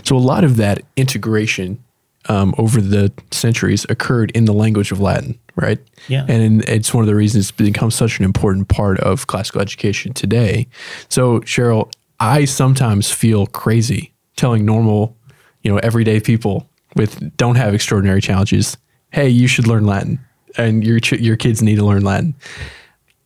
So 0.02 0.16
a 0.16 0.18
lot 0.18 0.44
of 0.44 0.56
that 0.56 0.82
integration 0.96 1.84
um, 2.28 2.54
over 2.58 2.80
the 2.80 3.12
centuries 3.30 3.86
occurred 3.88 4.30
in 4.32 4.46
the 4.46 4.52
language 4.52 4.92
of 4.92 5.00
Latin, 5.00 5.38
right? 5.56 5.78
Yeah. 6.08 6.24
And 6.28 6.62
it's 6.64 6.94
one 6.94 7.02
of 7.02 7.06
the 7.06 7.14
reasons 7.14 7.50
it's 7.50 7.52
become 7.52 7.90
such 7.90 8.18
an 8.18 8.24
important 8.24 8.68
part 8.68 8.98
of 9.00 9.26
classical 9.26 9.60
education 9.60 10.12
today. 10.12 10.66
So 11.08 11.40
Cheryl, 11.40 11.90
I 12.20 12.44
sometimes 12.46 13.10
feel 13.10 13.46
crazy 13.46 14.14
telling 14.36 14.64
normal, 14.64 15.16
you 15.62 15.70
know, 15.70 15.78
everyday 15.78 16.20
people 16.20 16.68
with 16.96 17.36
don't 17.36 17.56
have 17.56 17.74
extraordinary 17.74 18.20
challenges 18.20 18.76
hey, 19.12 19.28
you 19.28 19.48
should 19.48 19.66
learn 19.66 19.86
Latin, 19.86 20.18
and 20.56 20.84
your 20.84 21.00
ch- 21.00 21.20
your 21.20 21.36
kids 21.36 21.62
need 21.62 21.76
to 21.76 21.84
learn 21.84 22.02
Latin. 22.02 22.34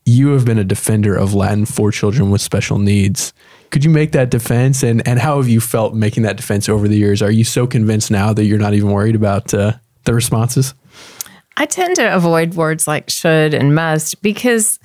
You 0.04 0.30
have 0.30 0.44
been 0.44 0.58
a 0.58 0.64
defender 0.64 1.16
of 1.16 1.34
Latin 1.34 1.64
for 1.64 1.92
children 1.92 2.30
with 2.30 2.40
special 2.40 2.78
needs. 2.78 3.32
Could 3.70 3.84
you 3.84 3.90
make 3.90 4.12
that 4.12 4.30
defense, 4.30 4.82
and 4.82 5.06
and 5.06 5.18
how 5.18 5.36
have 5.38 5.48
you 5.48 5.60
felt 5.60 5.94
making 5.94 6.24
that 6.24 6.36
defense 6.36 6.68
over 6.68 6.88
the 6.88 6.96
years? 6.96 7.22
Are 7.22 7.30
you 7.30 7.44
so 7.44 7.66
convinced 7.66 8.10
now 8.10 8.32
that 8.32 8.44
you're 8.44 8.58
not 8.58 8.74
even 8.74 8.90
worried 8.90 9.14
about 9.14 9.54
uh, 9.54 9.72
the 10.04 10.14
responses? 10.14 10.74
I 11.56 11.66
tend 11.66 11.96
to 11.96 12.14
avoid 12.14 12.54
words 12.54 12.86
like 12.86 13.10
should 13.10 13.54
and 13.54 13.74
must 13.74 14.22
because 14.22 14.78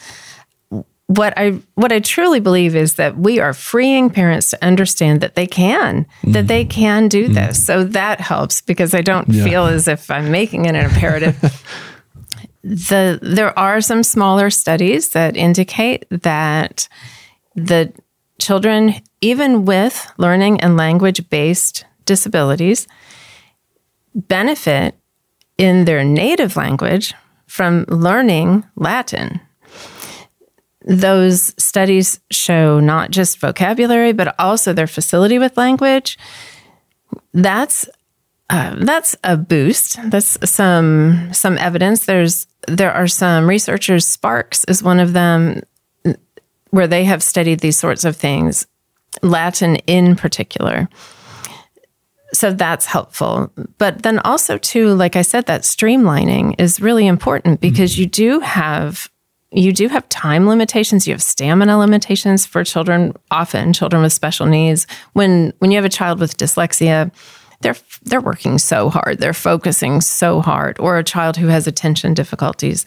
what 1.08 1.34
I 1.38 1.52
what 1.76 1.94
I 1.94 2.00
truly 2.00 2.42
believe 2.42 2.76
is 2.76 2.96
that 2.96 3.18
we 3.18 3.40
are 3.40 3.54
freeing 3.54 4.10
parents 4.10 4.50
to 4.52 4.64
understand 4.64 5.22
that 5.22 5.36
they 5.36 5.48
can 5.48 6.06
that 6.24 6.48
they 6.48 6.64
mm-hmm. 6.64 6.70
can 6.70 7.08
do 7.08 7.26
mm-hmm. 7.26 7.34
this. 7.34 7.66
So 7.66 7.86
that 7.86 8.20
helps 8.20 8.62
because 8.62 8.94
I 8.94 9.02
don't 9.02 9.28
Yeah. 9.30 9.44
feel 9.44 9.66
as 9.66 9.88
if 9.88 10.12
I'm 10.12 10.32
making 10.32 10.66
it 10.66 10.76
an 10.76 10.86
imperative. 10.86 11.38
the 12.64 13.20
there 13.22 13.58
are 13.58 13.80
some 13.80 14.04
smaller 14.04 14.50
studies 14.50 15.10
that 15.10 15.38
indicate 15.38 16.06
that 16.10 16.90
the 17.56 17.94
children 18.40 18.96
even 19.22 19.64
with 19.64 20.12
learning 20.18 20.60
and 20.60 20.76
language 20.76 21.30
based 21.30 21.86
disabilities 22.06 22.86
benefit 24.14 24.96
in 25.58 25.86
their 25.86 26.04
native 26.04 26.58
language 26.58 27.14
from 27.48 27.86
learning 27.88 28.66
Latin 28.76 29.40
those 30.88 31.54
studies 31.62 32.20
show 32.32 32.80
not 32.80 33.12
just 33.12 33.40
vocabulary, 33.40 34.14
but 34.14 34.34
also 34.40 34.72
their 34.72 34.88
facility 34.88 35.38
with 35.38 35.58
language. 35.58 36.18
That's 37.34 37.88
uh, 38.50 38.76
that's 38.80 39.16
a 39.26 39.36
boost. 39.36 40.00
That's 40.10 40.38
some 40.50 41.34
some 41.34 41.58
evidence. 41.58 42.06
There's 42.06 42.48
there 42.68 42.94
are 42.94 43.08
some 43.08 43.48
researchers. 43.48 44.08
Sparks 44.08 44.64
is 44.66 44.82
one 44.82 45.00
of 45.00 45.12
them, 45.12 45.62
where 46.70 46.88
they 46.88 47.04
have 47.04 47.22
studied 47.22 47.60
these 47.60 47.78
sorts 47.78 48.06
of 48.06 48.16
things, 48.16 48.66
Latin 49.22 49.76
in 49.88 50.16
particular. 50.16 50.88
So 52.34 52.52
that's 52.54 52.86
helpful. 52.86 53.52
But 53.78 54.04
then 54.04 54.20
also 54.20 54.58
too, 54.58 54.94
like 54.94 55.18
I 55.18 55.22
said, 55.22 55.46
that 55.48 55.62
streamlining 55.62 56.56
is 56.60 56.80
really 56.80 57.08
important 57.08 57.60
because 57.60 57.98
you 58.00 58.06
do 58.06 58.40
have 58.40 59.10
you 59.52 59.72
do 59.72 59.88
have 59.88 60.08
time 60.10 60.48
limitations. 60.48 61.08
You 61.08 61.14
have 61.14 61.24
stamina 61.24 61.78
limitations 61.78 62.46
for 62.46 62.64
children 62.64 63.14
often 63.32 63.74
children 63.74 64.02
with 64.02 64.14
special 64.14 64.46
needs. 64.46 64.88
When 65.14 65.54
when 65.60 65.72
you 65.72 65.78
have 65.78 65.86
a 65.86 65.90
child 65.90 66.20
with 66.20 66.38
dyslexia 66.38 67.12
they're 67.62 67.76
they're 68.04 68.22
working 68.22 68.58
so 68.58 68.90
hard. 68.90 69.20
They're 69.20 69.34
focusing 69.34 70.02
so 70.02 70.42
hard. 70.42 70.80
Or 70.80 70.98
a 70.98 71.04
child 71.04 71.38
who 71.38 71.48
has 71.48 71.68
attention 71.68 72.14
difficulties 72.14 72.86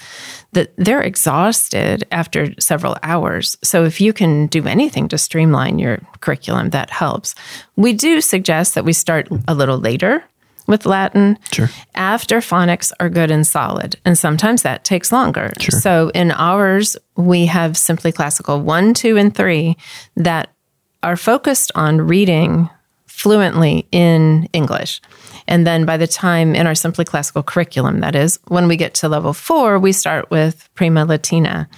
that 0.52 0.72
they're 0.76 1.02
exhausted 1.02 2.06
after 2.10 2.54
several 2.60 2.96
hours. 3.02 3.56
So 3.62 3.84
if 3.84 4.00
you 4.00 4.12
can 4.12 4.46
do 4.46 4.66
anything 4.66 5.08
to 5.08 5.18
streamline 5.18 5.78
your 5.78 5.98
curriculum 6.20 6.70
that 6.70 6.90
helps. 6.90 7.34
We 7.76 7.92
do 7.92 8.20
suggest 8.20 8.74
that 8.74 8.84
we 8.84 8.92
start 8.92 9.28
a 9.48 9.54
little 9.54 9.78
later 9.78 10.24
with 10.70 10.86
Latin 10.86 11.38
Sure. 11.52 11.68
after 11.94 12.38
phonics 12.38 12.92
are 13.00 13.10
good 13.10 13.30
and 13.30 13.46
solid. 13.46 13.96
And 14.06 14.16
sometimes 14.16 14.62
that 14.62 14.84
takes 14.84 15.12
longer. 15.12 15.50
So 15.58 16.10
in 16.14 16.30
ours, 16.30 16.96
we 17.16 17.46
have 17.46 17.76
simply 17.76 18.12
classical 18.12 18.62
one, 18.62 18.94
two, 18.94 19.18
and 19.18 19.34
three 19.34 19.76
that 20.16 20.48
are 21.02 21.16
focused 21.16 21.72
on 21.74 22.00
reading 22.00 22.70
fluently 23.06 23.86
in 23.92 24.48
English. 24.52 25.02
And 25.46 25.66
then 25.66 25.84
by 25.84 25.96
the 25.98 26.06
time 26.06 26.54
in 26.54 26.66
our 26.66 26.74
simply 26.74 27.04
classical 27.04 27.42
curriculum, 27.42 28.00
that 28.00 28.14
is, 28.14 28.38
when 28.48 28.68
we 28.68 28.76
get 28.76 28.94
to 28.94 29.08
level 29.08 29.34
four, 29.34 29.78
we 29.78 29.92
start 29.92 30.30
with 30.30 30.68
Prima 30.74 31.04
Latina. 31.04 31.68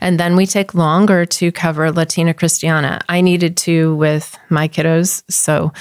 And 0.00 0.20
then 0.20 0.36
we 0.36 0.44
take 0.46 0.74
longer 0.74 1.24
to 1.24 1.52
cover 1.52 1.90
Latina 1.90 2.34
Christiana. 2.34 3.00
I 3.08 3.20
needed 3.20 3.56
to 3.58 3.94
with 3.96 4.36
my 4.50 4.68
kiddos. 4.68 5.22
So 5.30 5.72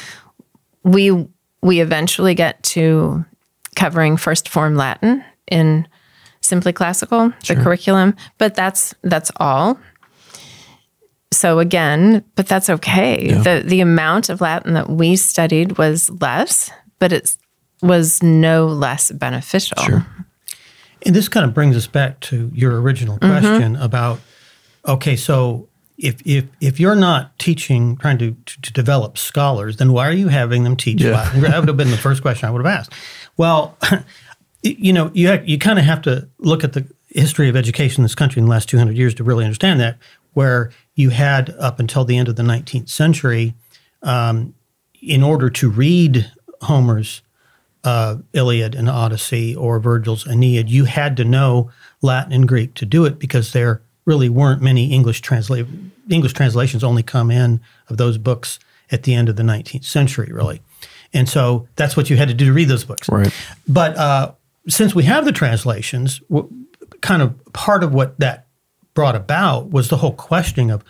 we 0.84 1.28
we 1.64 1.80
eventually 1.80 2.36
get 2.36 2.62
to 2.64 3.26
covering 3.76 4.18
first 4.18 4.50
form 4.50 4.76
Latin 4.76 5.24
in 5.50 5.88
simply 6.42 6.74
classical, 6.74 7.34
the 7.48 7.56
curriculum, 7.56 8.16
but 8.38 8.54
that's 8.54 8.94
that's 9.02 9.32
all. 9.38 9.80
So 11.32 11.60
again, 11.60 12.24
but 12.36 12.48
that's 12.48 12.70
okay. 12.70 13.34
The 13.34 13.64
the 13.66 13.80
amount 13.80 14.30
of 14.30 14.42
Latin 14.42 14.74
that 14.74 14.90
we 14.90 15.16
studied 15.16 15.78
was 15.78 16.10
less, 16.22 16.70
but 17.00 17.14
it 17.14 17.36
was 17.82 18.22
no 18.22 18.68
less 18.68 19.12
beneficial. 19.12 19.82
Sure. 19.82 20.06
And 21.06 21.16
this 21.16 21.28
kind 21.28 21.46
of 21.46 21.54
brings 21.54 21.76
us 21.76 21.88
back 21.88 22.20
to 22.22 22.52
your 22.54 22.82
original 22.82 23.18
mm-hmm. 23.18 23.40
question 23.40 23.76
about 23.78 24.20
okay, 24.86 25.16
so 25.16 25.70
if 26.04 26.22
if 26.26 26.46
if 26.60 26.80
you're 26.80 26.96
not 26.96 27.38
teaching, 27.40 27.96
trying 27.98 28.18
to, 28.18 28.32
to, 28.46 28.62
to 28.62 28.74
develop 28.74 29.18
scholars, 29.18 29.78
then 29.78 29.94
why 29.94 30.08
are 30.08 30.12
you 30.14 30.28
having 30.28 30.64
them 30.64 30.76
teach 30.76 31.02
Yeah. 31.02 31.12
Latin? 31.12 31.42
That 31.42 31.60
would 31.60 31.70
have 31.70 31.78
been 31.78 31.92
the 31.92 31.98
first 31.98 32.22
question 32.22 32.48
I 32.48 32.52
would 32.52 32.64
have 32.64 32.80
asked. 32.80 32.94
Well, 33.38 33.78
you 34.62 34.92
know, 34.92 35.10
you 35.14 35.30
ha- 35.30 35.44
you 35.46 35.58
kind 35.58 35.80
of 35.80 35.86
have 35.86 36.02
to 36.04 36.28
look 36.40 36.64
at 36.64 36.74
the 36.74 36.86
history 37.08 37.48
of 37.48 37.56
education 37.56 38.02
in 38.02 38.04
this 38.04 38.16
country 38.16 38.40
in 38.42 38.46
the 38.46 38.52
last 38.52 38.68
200 38.70 38.98
years 38.98 39.14
to 39.16 39.24
really 39.24 39.46
understand 39.46 39.80
that. 39.80 39.98
Where 40.34 40.72
you 40.96 41.12
had 41.12 41.52
up 41.60 41.80
until 41.80 42.04
the 42.06 42.18
end 42.18 42.28
of 42.28 42.36
the 42.36 42.44
19th 42.44 42.90
century, 42.90 43.54
um, 44.02 44.56
in 45.02 45.24
order 45.24 45.50
to 45.52 45.70
read 45.70 46.32
Homer's 46.62 47.22
uh, 47.84 48.18
Iliad 48.34 48.74
and 48.76 48.90
Odyssey 48.90 49.56
or 49.56 49.80
Virgil's 49.80 50.26
Aeneid, 50.28 50.70
you 50.70 50.86
had 50.86 51.16
to 51.18 51.24
know 51.24 51.70
Latin 52.02 52.34
and 52.34 52.48
Greek 52.48 52.74
to 52.76 52.86
do 52.86 53.06
it 53.06 53.20
because 53.20 53.54
there 53.54 53.82
really 54.06 54.30
weren't 54.30 54.62
many 54.62 54.92
English 54.92 55.22
translate 55.22 55.66
English 56.10 56.34
translations 56.34 56.84
only 56.84 57.04
come 57.04 57.32
in 57.32 57.62
of 57.90 57.98
those 57.98 58.18
books 58.18 58.60
at 58.92 59.04
the 59.04 59.14
end 59.14 59.30
of 59.30 59.36
the 59.36 59.44
19th 59.44 59.86
century, 59.86 60.30
really. 60.32 60.62
And 61.14 61.30
so 61.30 61.68
that's 61.76 61.96
what 61.96 62.10
you 62.10 62.18
had 62.18 62.28
to 62.28 62.34
do 62.34 62.46
to 62.46 62.54
read 62.54 62.68
those 62.68 62.84
books. 62.84 63.08
Right. 63.10 63.34
But 63.68 63.98
uh, 63.98 64.34
since 64.68 64.94
we 64.94 65.04
have 65.04 65.26
the 65.26 65.32
translations, 65.32 66.20
w- 66.30 66.50
kind 67.02 67.22
of 67.22 67.36
part 67.54 67.84
of 67.84 67.94
what 67.94 68.20
that 68.20 68.48
brought 68.94 69.16
about 69.16 69.70
was 69.70 69.90
the 69.90 69.98
whole 69.98 70.14
questioning 70.14 70.72
of, 70.72 70.84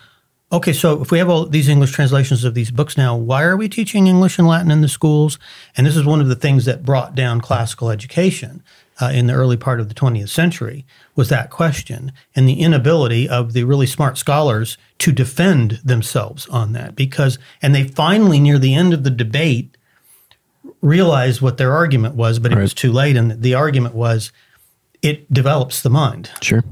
okay, 0.50 0.72
so 0.72 1.02
if 1.02 1.10
we 1.10 1.18
have 1.18 1.28
all 1.28 1.46
these 1.46 1.68
English 1.68 1.92
translations 1.92 2.44
of 2.44 2.54
these 2.54 2.70
books 2.70 2.96
now, 2.96 3.16
why 3.16 3.42
are 3.42 3.56
we 3.56 3.68
teaching 3.68 4.06
English 4.06 4.38
and 4.38 4.48
Latin 4.48 4.70
in 4.70 4.80
the 4.80 4.88
schools? 4.88 5.38
And 5.76 5.86
this 5.86 5.96
is 5.96 6.04
one 6.04 6.20
of 6.20 6.28
the 6.28 6.36
things 6.36 6.64
that 6.64 6.84
brought 6.84 7.14
down 7.14 7.40
classical 7.40 7.90
education 7.90 8.62
uh, 9.00 9.10
in 9.12 9.26
the 9.26 9.32
early 9.32 9.56
part 9.56 9.80
of 9.80 9.88
the 9.88 9.94
20th 9.94 10.28
century 10.28 10.86
was 11.16 11.28
that 11.28 11.50
question 11.50 12.12
and 12.34 12.48
the 12.48 12.60
inability 12.60 13.28
of 13.28 13.52
the 13.52 13.64
really 13.64 13.86
smart 13.86 14.16
scholars 14.16 14.78
to 14.98 15.12
defend 15.12 15.80
themselves 15.84 16.46
on 16.48 16.72
that 16.72 16.94
because, 16.94 17.38
and 17.60 17.74
they 17.74 17.84
finally 17.84 18.38
near 18.38 18.58
the 18.58 18.74
end 18.74 18.92
of 18.92 19.04
the 19.04 19.10
debate 19.10 19.76
realized 20.80 21.40
what 21.40 21.56
their 21.56 21.72
argument 21.72 22.14
was, 22.14 22.38
but 22.38 22.52
it 22.52 22.58
was 22.58 22.74
too 22.74 22.92
late. 22.92 23.16
And 23.16 23.42
the 23.42 23.54
argument 23.54 23.94
was 23.94 24.32
it 25.02 25.32
develops 25.32 25.82
the 25.82 25.90
mind. 25.90 26.30
Sure. 26.40 26.64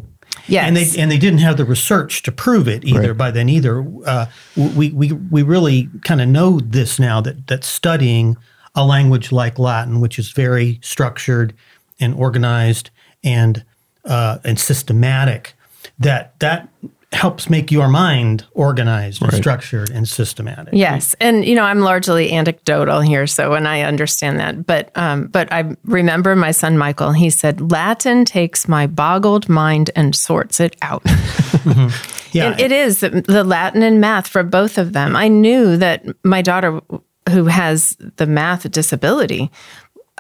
Yes. 0.47 0.67
And 0.67 0.77
they 0.77 1.01
and 1.01 1.11
they 1.11 1.19
didn't 1.19 1.41
have 1.41 1.57
the 1.57 1.65
research 1.65 2.23
to 2.23 2.33
prove 2.33 2.67
it 2.67 2.85
either. 2.85 3.09
Right. 3.09 3.17
By 3.17 3.31
then, 3.31 3.49
either 3.49 3.87
uh, 4.07 4.27
we 4.57 4.91
we 4.91 5.13
we 5.13 5.43
really 5.43 5.89
kind 6.05 6.21
of 6.21 6.29
know 6.29 6.59
this 6.59 6.99
now 6.99 7.21
that 7.21 7.47
that 7.49 7.65
studying 7.65 8.37
a 8.75 8.85
language 8.85 9.31
like 9.31 9.59
Latin, 9.59 10.01
which 10.01 10.19
is 10.19 10.31
very 10.31 10.81
structured 10.83 11.55
and 12.01 12.15
organized 12.15 12.91
and 13.25 13.65
uh, 14.05 14.39
and 14.45 14.59
systematic, 14.59 15.55
that 15.99 16.39
that 16.41 16.69
helps 17.13 17.51
make 17.51 17.71
your 17.71 17.89
mind 17.89 18.47
organized, 18.53 19.23
and 19.23 19.33
structured, 19.35 19.91
and 19.91 20.09
systematic. 20.09 20.73
Yes, 20.73 21.15
and 21.21 21.45
you 21.45 21.55
know 21.55 21.63
I'm 21.63 21.81
largely 21.81 22.33
anecdotal 22.33 23.01
here, 23.01 23.27
so 23.27 23.55
and 23.55 23.69
I 23.69 23.83
understand 23.83 24.41
that. 24.41 24.67
But 24.67 24.91
um, 24.97 25.27
but 25.27 25.53
I 25.53 25.77
remember 25.85 26.35
my 26.35 26.51
son 26.51 26.79
Michael. 26.79 27.13
He 27.13 27.31
said 27.31 27.71
Latin 27.71 28.25
takes 28.25 28.67
my 28.67 28.87
boggled 28.87 29.49
mind 29.49 29.91
and 29.95 30.15
sorts 30.15 30.61
it 30.61 30.77
out. 30.83 31.03
yeah. 32.33 32.51
And 32.51 32.61
it 32.61 32.73
is 32.73 33.01
the 33.01 33.45
Latin 33.45 33.83
and 33.83 34.01
math 34.01 34.27
for 34.27 34.43
both 34.43 34.79
of 34.79 34.93
them. 34.93 35.15
I 35.15 35.29
knew 35.29 35.77
that 35.77 36.05
my 36.25 36.43
daughter, 36.43 36.81
who 37.29 37.45
has 37.45 37.97
the 38.17 38.27
math 38.27 38.71
disability, 38.71 39.51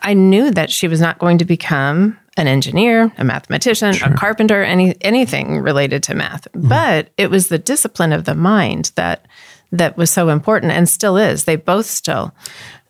I 0.03 0.15
knew 0.15 0.51
that 0.51 0.71
she 0.71 0.89
was 0.89 1.01
not 1.01 1.19
going 1.19 1.39
to 1.39 1.45
become 1.45 2.19
an 2.37 2.47
engineer, 2.47 3.13
a 3.19 3.25
mathematician, 3.25 3.95
a 4.03 4.15
carpenter, 4.17 4.63
any 4.63 4.95
anything 5.03 5.61
related 5.61 6.03
to 6.05 6.15
math. 6.15 6.49
But 6.55 7.11
it 7.17 7.31
was 7.31 7.49
the 7.49 7.59
discipline 7.59 8.13
of 8.13 8.25
the 8.25 8.35
mind 8.35 8.93
that 8.95 9.27
that 9.71 9.97
was 9.97 10.11
so 10.11 10.29
important 10.29 10.73
and 10.73 10.89
still 10.89 11.17
is. 11.17 11.45
They 11.45 11.57
both 11.57 11.87
still. 11.87 12.35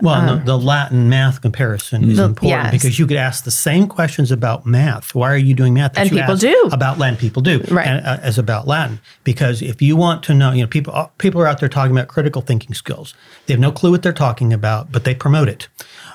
Well, 0.01 0.37
the, 0.39 0.45
the 0.45 0.59
Latin 0.59 1.09
math 1.09 1.41
comparison 1.41 2.11
is 2.11 2.19
important 2.19 2.51
yes. 2.51 2.73
because 2.73 2.99
you 2.99 3.07
could 3.07 3.17
ask 3.17 3.45
the 3.45 3.53
same 3.53 3.87
questions 3.87 4.33
about 4.33 4.67
math. 4.67 5.15
Why 5.15 5.33
are 5.33 5.37
you 5.37 5.55
doing 5.55 5.75
math? 5.75 5.93
that 5.93 6.01
And 6.01 6.11
you 6.11 6.19
people 6.19 6.35
do. 6.37 6.71
about 6.73 6.99
Latin. 6.99 7.17
People 7.17 7.41
do, 7.41 7.63
Right. 7.71 7.87
and, 7.87 8.05
uh, 8.05 8.19
as 8.21 8.37
about 8.37 8.67
Latin, 8.67 9.01
because 9.23 9.63
if 9.63 9.81
you 9.81 9.95
want 9.95 10.25
to 10.25 10.35
know, 10.35 10.51
you 10.51 10.63
know, 10.63 10.67
people 10.67 10.93
uh, 10.93 11.07
people 11.19 11.41
are 11.41 11.47
out 11.47 11.61
there 11.61 11.69
talking 11.69 11.93
about 11.93 12.09
critical 12.09 12.43
thinking 12.43 12.75
skills. 12.75 13.15
They 13.47 13.55
have 13.55 13.61
no 13.61 13.71
clue 13.71 13.93
what 13.93 14.03
they're 14.03 14.13
talking 14.13 14.53
about, 14.53 14.91
but 14.91 15.05
they 15.05 15.15
promote 15.15 15.49
it. 15.49 15.69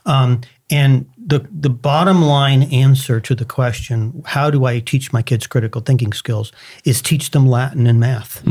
Um, 0.06 0.42
and 0.70 1.06
the 1.18 1.46
the 1.52 1.70
bottom 1.70 2.22
line 2.22 2.64
answer 2.64 3.20
to 3.22 3.36
the 3.36 3.46
question, 3.46 4.22
how 4.26 4.50
do 4.50 4.66
I 4.66 4.80
teach 4.80 5.14
my 5.14 5.22
kids 5.22 5.48
critical 5.48 5.82
thinking 5.82 6.14
skills, 6.14 6.52
is 6.86 7.02
teach 7.02 7.32
them 7.32 7.48
Latin 7.48 7.88
and 7.88 8.00
math. 8.00 8.44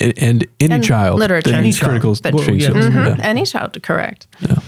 And, 0.00 0.16
and 0.18 0.46
any 0.60 0.74
And 0.74 0.84
child 0.84 1.18
literature. 1.18 1.54
Any 1.54 1.72
child. 1.72 1.90
critical 1.90 2.14
thinking 2.14 2.60
yeah. 2.60 2.68
skills. 2.70 2.86
Mhm. 2.86 3.18
Yeah. 3.18 3.24
Any 3.24 3.44
child, 3.44 3.82
correct. 3.82 4.28
Yeah. 4.40 4.58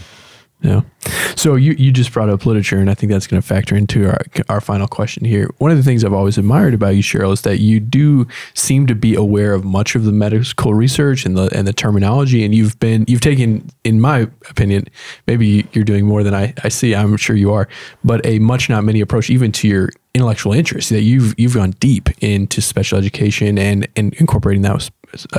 So 1.37 1.55
you, 1.55 1.73
you 1.73 1.91
just 1.91 2.13
brought 2.13 2.29
up 2.29 2.45
literature, 2.45 2.79
and 2.79 2.91
I 2.91 2.95
think 2.95 3.11
that's 3.11 3.27
going 3.27 3.41
to 3.41 3.47
factor 3.47 3.75
into 3.75 4.07
our, 4.09 4.21
our 4.51 4.61
final 4.61 4.87
question 4.87 5.25
here. 5.25 5.49
One 5.57 5.71
of 5.71 5.79
the 5.79 5.83
things 5.83 6.05
I've 6.05 6.13
always 6.13 6.37
admired 6.37 6.75
about 6.75 6.97
you, 6.97 7.03
Cheryl, 7.03 7.33
is 7.33 7.43
that 7.43 7.61
you 7.61 7.81
do 7.81 8.27
seem 8.53 8.87
to 8.89 8.95
be 8.95 9.15
aware 9.15 9.55
of 9.55 9.65
much 9.65 9.95
of 9.95 10.05
the 10.05 10.13
medical 10.13 10.75
research 10.75 11.25
and 11.25 11.39
the 11.39 11.49
and 11.57 11.67
the 11.67 11.73
terminology, 11.73 12.45
and 12.45 12.55
you've 12.55 12.79
been 12.79 13.07
you've 13.09 13.23
taken, 13.23 13.71
in 13.85 14.03
my 14.03 14.29
opinion, 14.51 14.87
maybe 15.27 15.67
you're 15.73 15.85
doing 15.85 16.05
more 16.05 16.23
than 16.23 16.35
I, 16.35 16.53
I 16.63 16.69
see. 16.69 16.95
I'm 16.95 17.17
sure 17.17 17.37
you 17.37 17.53
are, 17.53 17.69
but 18.05 18.25
a 18.27 18.39
much 18.39 18.69
not 18.69 18.85
many 18.85 19.01
approach 19.01 19.31
even 19.31 19.51
to 19.53 19.69
your 19.69 19.91
intellectual 20.13 20.53
interest 20.53 20.91
that 20.91 21.03
you've 21.03 21.35
you've 21.39 21.55
gone 21.55 21.71
deep 21.81 22.11
into 22.21 22.61
special 22.61 22.99
education 22.99 23.57
and 23.59 23.89
and 23.97 24.13
incorporating 24.15 24.63
uh, 24.67 24.91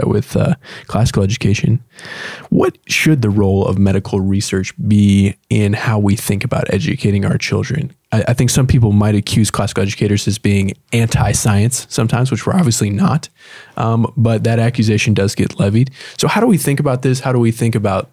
with 0.03 0.35
uh, 0.35 0.55
classical 0.87 1.23
education. 1.23 1.83
What 2.49 2.77
should 2.87 3.21
the 3.21 3.29
role 3.29 3.65
of 3.65 3.77
medical 3.77 4.19
research 4.19 4.73
be 4.87 5.35
in 5.49 5.73
how 5.73 5.99
we 5.99 6.15
think 6.15 6.43
about 6.43 6.73
educating 6.73 7.25
our 7.25 7.37
children? 7.37 7.93
I, 8.11 8.23
I 8.29 8.33
think 8.33 8.49
some 8.49 8.67
people 8.67 8.91
might 8.91 9.15
accuse 9.15 9.51
classical 9.51 9.83
educators 9.83 10.27
as 10.27 10.37
being 10.37 10.73
anti-science 10.93 11.87
sometimes, 11.89 12.31
which 12.31 12.45
we're 12.45 12.55
obviously 12.55 12.89
not. 12.89 13.29
Um, 13.77 14.11
but 14.17 14.43
that 14.43 14.59
accusation 14.59 15.13
does 15.13 15.35
get 15.35 15.59
levied. 15.59 15.91
So 16.17 16.27
how 16.27 16.41
do 16.41 16.47
we 16.47 16.57
think 16.57 16.79
about 16.79 17.01
this? 17.01 17.19
How 17.19 17.31
do 17.31 17.39
we 17.39 17.51
think 17.51 17.75
about 17.75 18.09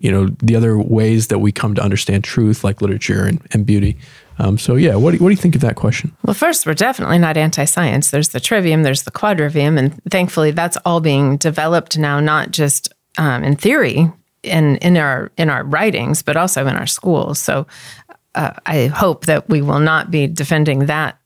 you 0.00 0.12
know 0.12 0.28
the 0.40 0.54
other 0.54 0.78
ways 0.78 1.26
that 1.26 1.40
we 1.40 1.50
come 1.50 1.74
to 1.74 1.82
understand 1.82 2.22
truth, 2.24 2.62
like 2.62 2.80
literature 2.80 3.24
and, 3.24 3.44
and 3.52 3.66
beauty? 3.66 3.96
Um, 4.38 4.58
so 4.58 4.76
yeah, 4.76 4.94
what 4.94 5.12
do, 5.12 5.18
what 5.18 5.28
do 5.28 5.34
you 5.34 5.42
think 5.42 5.54
of 5.54 5.60
that 5.62 5.76
question? 5.76 6.16
Well, 6.24 6.34
first, 6.34 6.66
we're 6.66 6.74
definitely 6.74 7.18
not 7.18 7.36
anti-science. 7.36 8.10
There's 8.10 8.28
the 8.28 8.40
trivium, 8.40 8.82
there's 8.82 9.02
the 9.02 9.10
quadrivium, 9.10 9.78
and 9.78 10.02
thankfully, 10.04 10.52
that's 10.52 10.76
all 10.84 11.00
being 11.00 11.36
developed 11.36 11.98
now, 11.98 12.20
not 12.20 12.50
just 12.50 12.92
um, 13.18 13.42
in 13.44 13.56
theory 13.56 14.12
in 14.42 14.76
in 14.76 14.96
our 14.96 15.32
in 15.36 15.50
our 15.50 15.64
writings, 15.64 16.22
but 16.22 16.36
also 16.36 16.66
in 16.66 16.76
our 16.76 16.86
schools. 16.86 17.38
So 17.38 17.66
uh, 18.34 18.52
I 18.66 18.86
hope 18.86 19.26
that 19.26 19.48
we 19.48 19.62
will 19.62 19.80
not 19.80 20.10
be 20.10 20.26
defending 20.26 20.86
that 20.86 21.18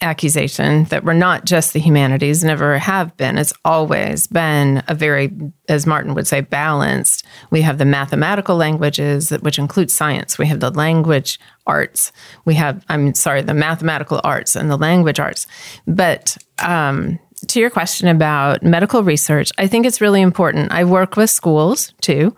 accusation 0.00 0.84
that 0.84 1.04
we're 1.04 1.12
not 1.12 1.44
just 1.44 1.72
the 1.72 1.80
humanities, 1.80 2.44
never 2.44 2.78
have 2.78 3.16
been. 3.16 3.38
It's 3.38 3.52
always 3.64 4.26
been 4.26 4.82
a 4.88 4.94
very, 4.94 5.32
as 5.68 5.86
Martin 5.86 6.14
would 6.14 6.26
say, 6.26 6.40
balanced. 6.40 7.24
We 7.50 7.62
have 7.62 7.78
the 7.78 7.84
mathematical 7.84 8.56
languages, 8.56 9.30
which 9.30 9.58
include 9.58 9.90
science. 9.90 10.38
We 10.38 10.46
have 10.46 10.60
the 10.60 10.70
language 10.70 11.38
arts. 11.66 12.12
We 12.44 12.54
have, 12.54 12.84
I'm 12.88 13.14
sorry, 13.14 13.42
the 13.42 13.54
mathematical 13.54 14.20
arts 14.24 14.56
and 14.56 14.70
the 14.70 14.76
language 14.76 15.18
arts. 15.18 15.46
But 15.86 16.36
um, 16.58 17.18
to 17.48 17.60
your 17.60 17.70
question 17.70 18.08
about 18.08 18.62
medical 18.62 19.02
research, 19.02 19.52
I 19.58 19.66
think 19.66 19.86
it's 19.86 20.00
really 20.00 20.20
important. 20.20 20.72
I 20.72 20.84
work 20.84 21.16
with 21.16 21.30
schools 21.30 21.92
too. 22.00 22.34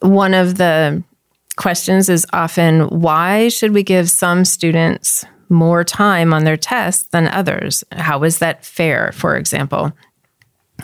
One 0.00 0.34
of 0.34 0.56
the 0.56 1.04
questions 1.56 2.08
is 2.08 2.26
often 2.32 2.88
why 2.88 3.48
should 3.48 3.74
we 3.74 3.82
give 3.82 4.08
some 4.08 4.44
students 4.44 5.24
more 5.50 5.84
time 5.84 6.32
on 6.32 6.44
their 6.44 6.56
tests 6.56 7.08
than 7.10 7.28
others. 7.28 7.84
How 7.92 8.22
is 8.22 8.38
that 8.38 8.64
fair, 8.64 9.12
for 9.12 9.36
example? 9.36 9.92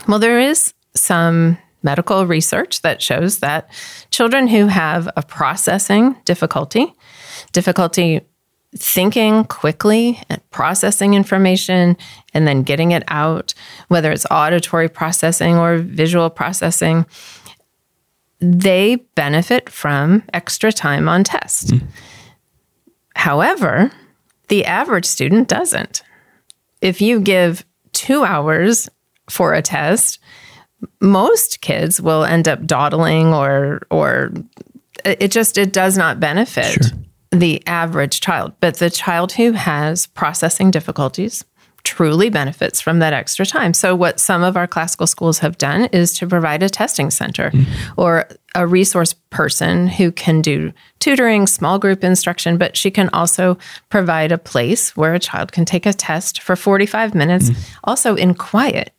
Well, 0.06 0.18
there 0.18 0.38
is 0.38 0.74
some 0.94 1.56
medical 1.82 2.26
research 2.26 2.82
that 2.82 3.00
shows 3.00 3.38
that 3.38 3.70
children 4.10 4.48
who 4.48 4.66
have 4.66 5.08
a 5.16 5.22
processing 5.22 6.16
difficulty, 6.24 6.92
difficulty 7.52 8.20
thinking 8.76 9.44
quickly 9.44 10.20
and 10.28 10.42
processing 10.50 11.14
information 11.14 11.96
and 12.34 12.46
then 12.46 12.62
getting 12.62 12.90
it 12.90 13.04
out, 13.08 13.54
whether 13.88 14.10
it's 14.10 14.26
auditory 14.30 14.88
processing 14.88 15.56
or 15.56 15.78
visual 15.78 16.28
processing, 16.28 17.06
they 18.40 18.96
benefit 19.14 19.70
from 19.70 20.22
extra 20.34 20.72
time 20.72 21.08
on 21.08 21.24
test. 21.24 21.68
Mm. 21.68 21.86
However, 23.14 23.90
the 24.48 24.64
average 24.64 25.06
student 25.06 25.48
doesn't. 25.48 26.02
If 26.80 27.00
you 27.00 27.20
give 27.20 27.64
two 27.92 28.24
hours 28.24 28.88
for 29.28 29.54
a 29.54 29.62
test, 29.62 30.18
most 31.00 31.60
kids 31.60 32.00
will 32.00 32.24
end 32.24 32.48
up 32.48 32.66
dawdling 32.66 33.32
or 33.32 33.80
or 33.90 34.32
it 35.04 35.30
just 35.30 35.58
it 35.58 35.72
does 35.72 35.96
not 35.96 36.20
benefit 36.20 36.84
sure. 36.84 36.98
the 37.30 37.66
average 37.66 38.20
child. 38.20 38.52
But 38.60 38.76
the 38.76 38.90
child 38.90 39.32
who 39.32 39.52
has 39.52 40.06
processing 40.06 40.70
difficulties, 40.70 41.44
truly 41.86 42.28
benefits 42.28 42.80
from 42.80 42.98
that 42.98 43.12
extra 43.12 43.46
time. 43.46 43.72
So, 43.72 43.94
what 43.94 44.18
some 44.18 44.42
of 44.42 44.56
our 44.56 44.66
classical 44.66 45.06
schools 45.06 45.38
have 45.38 45.56
done 45.56 45.84
is 45.92 46.18
to 46.18 46.26
provide 46.26 46.64
a 46.64 46.68
testing 46.68 47.12
center 47.12 47.50
mm-hmm. 47.50 47.92
or 47.96 48.28
a 48.56 48.66
resource 48.66 49.14
person 49.30 49.86
who 49.86 50.10
can 50.10 50.42
do 50.42 50.72
tutoring, 50.98 51.46
small 51.46 51.78
group 51.78 52.02
instruction, 52.02 52.58
but 52.58 52.76
she 52.76 52.90
can 52.90 53.08
also 53.10 53.56
provide 53.88 54.32
a 54.32 54.38
place 54.38 54.96
where 54.96 55.14
a 55.14 55.20
child 55.20 55.52
can 55.52 55.64
take 55.64 55.86
a 55.86 55.92
test 55.92 56.42
for 56.42 56.56
45 56.56 57.14
minutes, 57.14 57.50
mm-hmm. 57.50 57.80
also 57.84 58.16
in 58.16 58.34
quiet. 58.34 58.92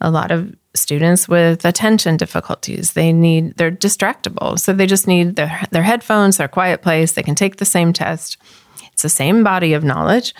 A 0.00 0.10
lot 0.10 0.32
of 0.32 0.52
students 0.74 1.28
with 1.28 1.64
attention 1.64 2.16
difficulties, 2.16 2.94
they 2.94 3.12
need, 3.12 3.56
they're 3.56 3.70
distractible. 3.70 4.58
So, 4.58 4.72
they 4.72 4.86
just 4.86 5.06
need 5.06 5.36
their, 5.36 5.62
their 5.70 5.84
headphones, 5.84 6.38
their 6.38 6.48
quiet 6.48 6.82
place. 6.82 7.12
They 7.12 7.22
can 7.22 7.36
take 7.36 7.56
the 7.56 7.64
same 7.64 7.92
test. 7.92 8.36
It's 8.92 9.02
the 9.02 9.08
same 9.08 9.44
body 9.44 9.74
of 9.74 9.84
knowledge. 9.84 10.34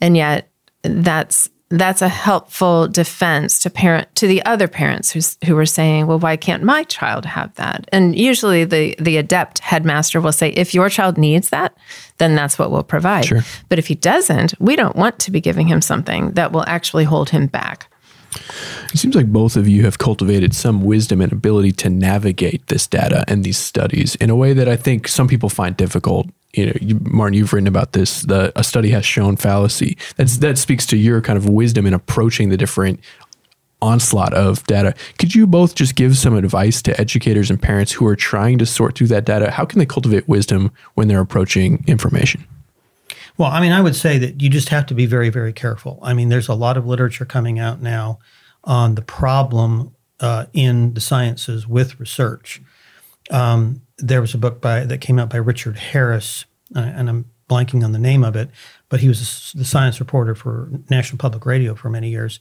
And 0.00 0.16
yet, 0.16 0.48
that's 0.82 1.50
that's 1.72 2.02
a 2.02 2.08
helpful 2.08 2.86
defense 2.86 3.58
to 3.60 3.70
parent 3.70 4.14
to 4.14 4.26
the 4.26 4.44
other 4.44 4.68
parents 4.68 5.10
who's, 5.10 5.38
who 5.46 5.54
were 5.54 5.64
saying, 5.64 6.06
"Well, 6.06 6.18
why 6.18 6.36
can't 6.36 6.62
my 6.62 6.84
child 6.84 7.24
have 7.24 7.54
that?" 7.54 7.88
And 7.90 8.16
usually, 8.16 8.64
the 8.64 8.94
the 8.98 9.16
adept 9.16 9.60
headmaster 9.60 10.20
will 10.20 10.32
say, 10.32 10.50
"If 10.50 10.74
your 10.74 10.90
child 10.90 11.16
needs 11.16 11.48
that, 11.48 11.74
then 12.18 12.34
that's 12.34 12.58
what 12.58 12.70
we'll 12.70 12.82
provide. 12.82 13.24
Sure. 13.24 13.40
But 13.70 13.78
if 13.78 13.86
he 13.86 13.94
doesn't, 13.94 14.54
we 14.60 14.76
don't 14.76 14.96
want 14.96 15.18
to 15.20 15.30
be 15.30 15.40
giving 15.40 15.66
him 15.66 15.80
something 15.80 16.32
that 16.32 16.52
will 16.52 16.64
actually 16.66 17.04
hold 17.04 17.30
him 17.30 17.46
back." 17.46 17.88
It 18.92 18.98
seems 18.98 19.14
like 19.14 19.26
both 19.26 19.56
of 19.56 19.68
you 19.68 19.84
have 19.84 19.98
cultivated 19.98 20.54
some 20.54 20.84
wisdom 20.84 21.20
and 21.20 21.32
ability 21.32 21.72
to 21.72 21.90
navigate 21.90 22.66
this 22.68 22.86
data 22.86 23.24
and 23.28 23.44
these 23.44 23.58
studies 23.58 24.14
in 24.16 24.30
a 24.30 24.36
way 24.36 24.52
that 24.52 24.68
I 24.68 24.76
think 24.76 25.08
some 25.08 25.28
people 25.28 25.48
find 25.48 25.76
difficult 25.76 26.28
you 26.54 26.66
know, 26.66 26.72
you, 26.80 27.00
Martin, 27.00 27.34
you've 27.34 27.52
written 27.52 27.66
about 27.66 27.92
this. 27.92 28.22
The 28.22 28.52
a 28.56 28.62
study 28.62 28.90
has 28.90 29.06
shown 29.06 29.36
fallacy. 29.36 29.96
That's 30.16 30.38
that 30.38 30.58
speaks 30.58 30.84
to 30.86 30.96
your 30.96 31.20
kind 31.22 31.38
of 31.38 31.48
wisdom 31.48 31.86
in 31.86 31.94
approaching 31.94 32.50
the 32.50 32.58
different 32.58 33.00
onslaught 33.80 34.32
of 34.32 34.64
data. 34.66 34.94
Could 35.18 35.34
you 35.34 35.46
both 35.46 35.74
just 35.74 35.96
give 35.96 36.16
some 36.16 36.34
advice 36.34 36.80
to 36.82 36.98
educators 37.00 37.50
and 37.50 37.60
parents 37.60 37.92
who 37.92 38.06
are 38.06 38.16
trying 38.16 38.58
to 38.58 38.66
sort 38.66 38.96
through 38.96 39.08
that 39.08 39.24
data? 39.24 39.50
How 39.50 39.64
can 39.64 39.78
they 39.78 39.86
cultivate 39.86 40.28
wisdom 40.28 40.70
when 40.94 41.08
they're 41.08 41.20
approaching 41.20 41.84
information? 41.86 42.46
Well, 43.38 43.50
I 43.50 43.60
mean, 43.60 43.72
I 43.72 43.80
would 43.80 43.96
say 43.96 44.18
that 44.18 44.42
you 44.42 44.48
just 44.48 44.68
have 44.68 44.86
to 44.86 44.94
be 44.94 45.06
very, 45.06 45.30
very 45.30 45.52
careful. 45.52 45.98
I 46.02 46.12
mean, 46.12 46.28
there's 46.28 46.48
a 46.48 46.54
lot 46.54 46.76
of 46.76 46.86
literature 46.86 47.24
coming 47.24 47.58
out 47.58 47.80
now 47.80 48.18
on 48.64 48.94
the 48.94 49.02
problem 49.02 49.94
uh, 50.20 50.46
in 50.52 50.94
the 50.94 51.00
sciences 51.00 51.66
with 51.66 51.98
research. 51.98 52.60
Um, 53.30 53.82
there 53.98 54.20
was 54.20 54.34
a 54.34 54.38
book 54.38 54.60
by 54.60 54.84
that 54.84 55.00
came 55.00 55.18
out 55.18 55.30
by 55.30 55.38
Richard 55.38 55.76
Harris, 55.76 56.44
uh, 56.74 56.80
and 56.80 57.08
I'm 57.08 57.30
blanking 57.48 57.84
on 57.84 57.92
the 57.92 57.98
name 57.98 58.24
of 58.24 58.36
it, 58.36 58.50
but 58.88 59.00
he 59.00 59.08
was 59.08 59.52
a, 59.54 59.58
the 59.58 59.64
science 59.64 60.00
reporter 60.00 60.34
for 60.34 60.70
National 60.90 61.18
Public 61.18 61.46
Radio 61.46 61.74
for 61.74 61.88
many 61.88 62.10
years, 62.10 62.40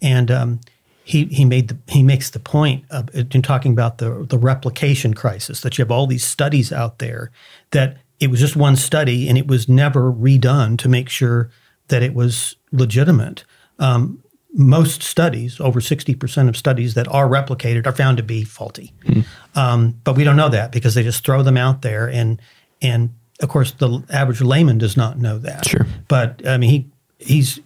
and 0.00 0.30
um, 0.30 0.60
he 1.04 1.24
he 1.26 1.44
made 1.44 1.68
the 1.68 1.78
he 1.88 2.02
makes 2.02 2.30
the 2.30 2.38
point 2.38 2.84
of, 2.90 3.08
in 3.14 3.42
talking 3.42 3.72
about 3.72 3.98
the 3.98 4.26
the 4.28 4.38
replication 4.38 5.14
crisis 5.14 5.60
that 5.62 5.76
you 5.76 5.82
have 5.82 5.90
all 5.90 6.06
these 6.06 6.24
studies 6.24 6.72
out 6.72 6.98
there 6.98 7.30
that 7.70 7.98
it 8.22 8.30
was 8.30 8.38
just 8.38 8.54
one 8.54 8.76
study 8.76 9.28
and 9.28 9.36
it 9.36 9.48
was 9.48 9.68
never 9.68 10.12
redone 10.12 10.78
to 10.78 10.88
make 10.88 11.08
sure 11.08 11.50
that 11.88 12.04
it 12.04 12.14
was 12.14 12.54
legitimate. 12.70 13.42
Um, 13.80 14.22
most 14.52 15.02
studies, 15.02 15.58
over 15.58 15.80
60% 15.80 16.48
of 16.48 16.56
studies 16.56 16.94
that 16.94 17.08
are 17.08 17.26
replicated, 17.26 17.84
are 17.84 17.92
found 17.92 18.18
to 18.18 18.22
be 18.22 18.44
faulty. 18.44 18.94
Hmm. 19.04 19.20
Um, 19.56 20.00
but 20.04 20.14
we 20.14 20.22
don't 20.22 20.36
know 20.36 20.50
that 20.50 20.70
because 20.70 20.94
they 20.94 21.02
just 21.02 21.24
throw 21.24 21.42
them 21.42 21.56
out 21.56 21.82
there. 21.82 22.08
And, 22.08 22.40
and 22.80 23.12
of 23.40 23.48
course, 23.48 23.72
the 23.72 24.04
average 24.08 24.40
layman 24.40 24.78
does 24.78 24.96
not 24.96 25.18
know 25.18 25.38
that. 25.38 25.66
Sure. 25.66 25.88
But 26.06 26.46
I 26.46 26.58
mean, 26.58 26.70
he, 26.70 26.90
he's 27.18 27.58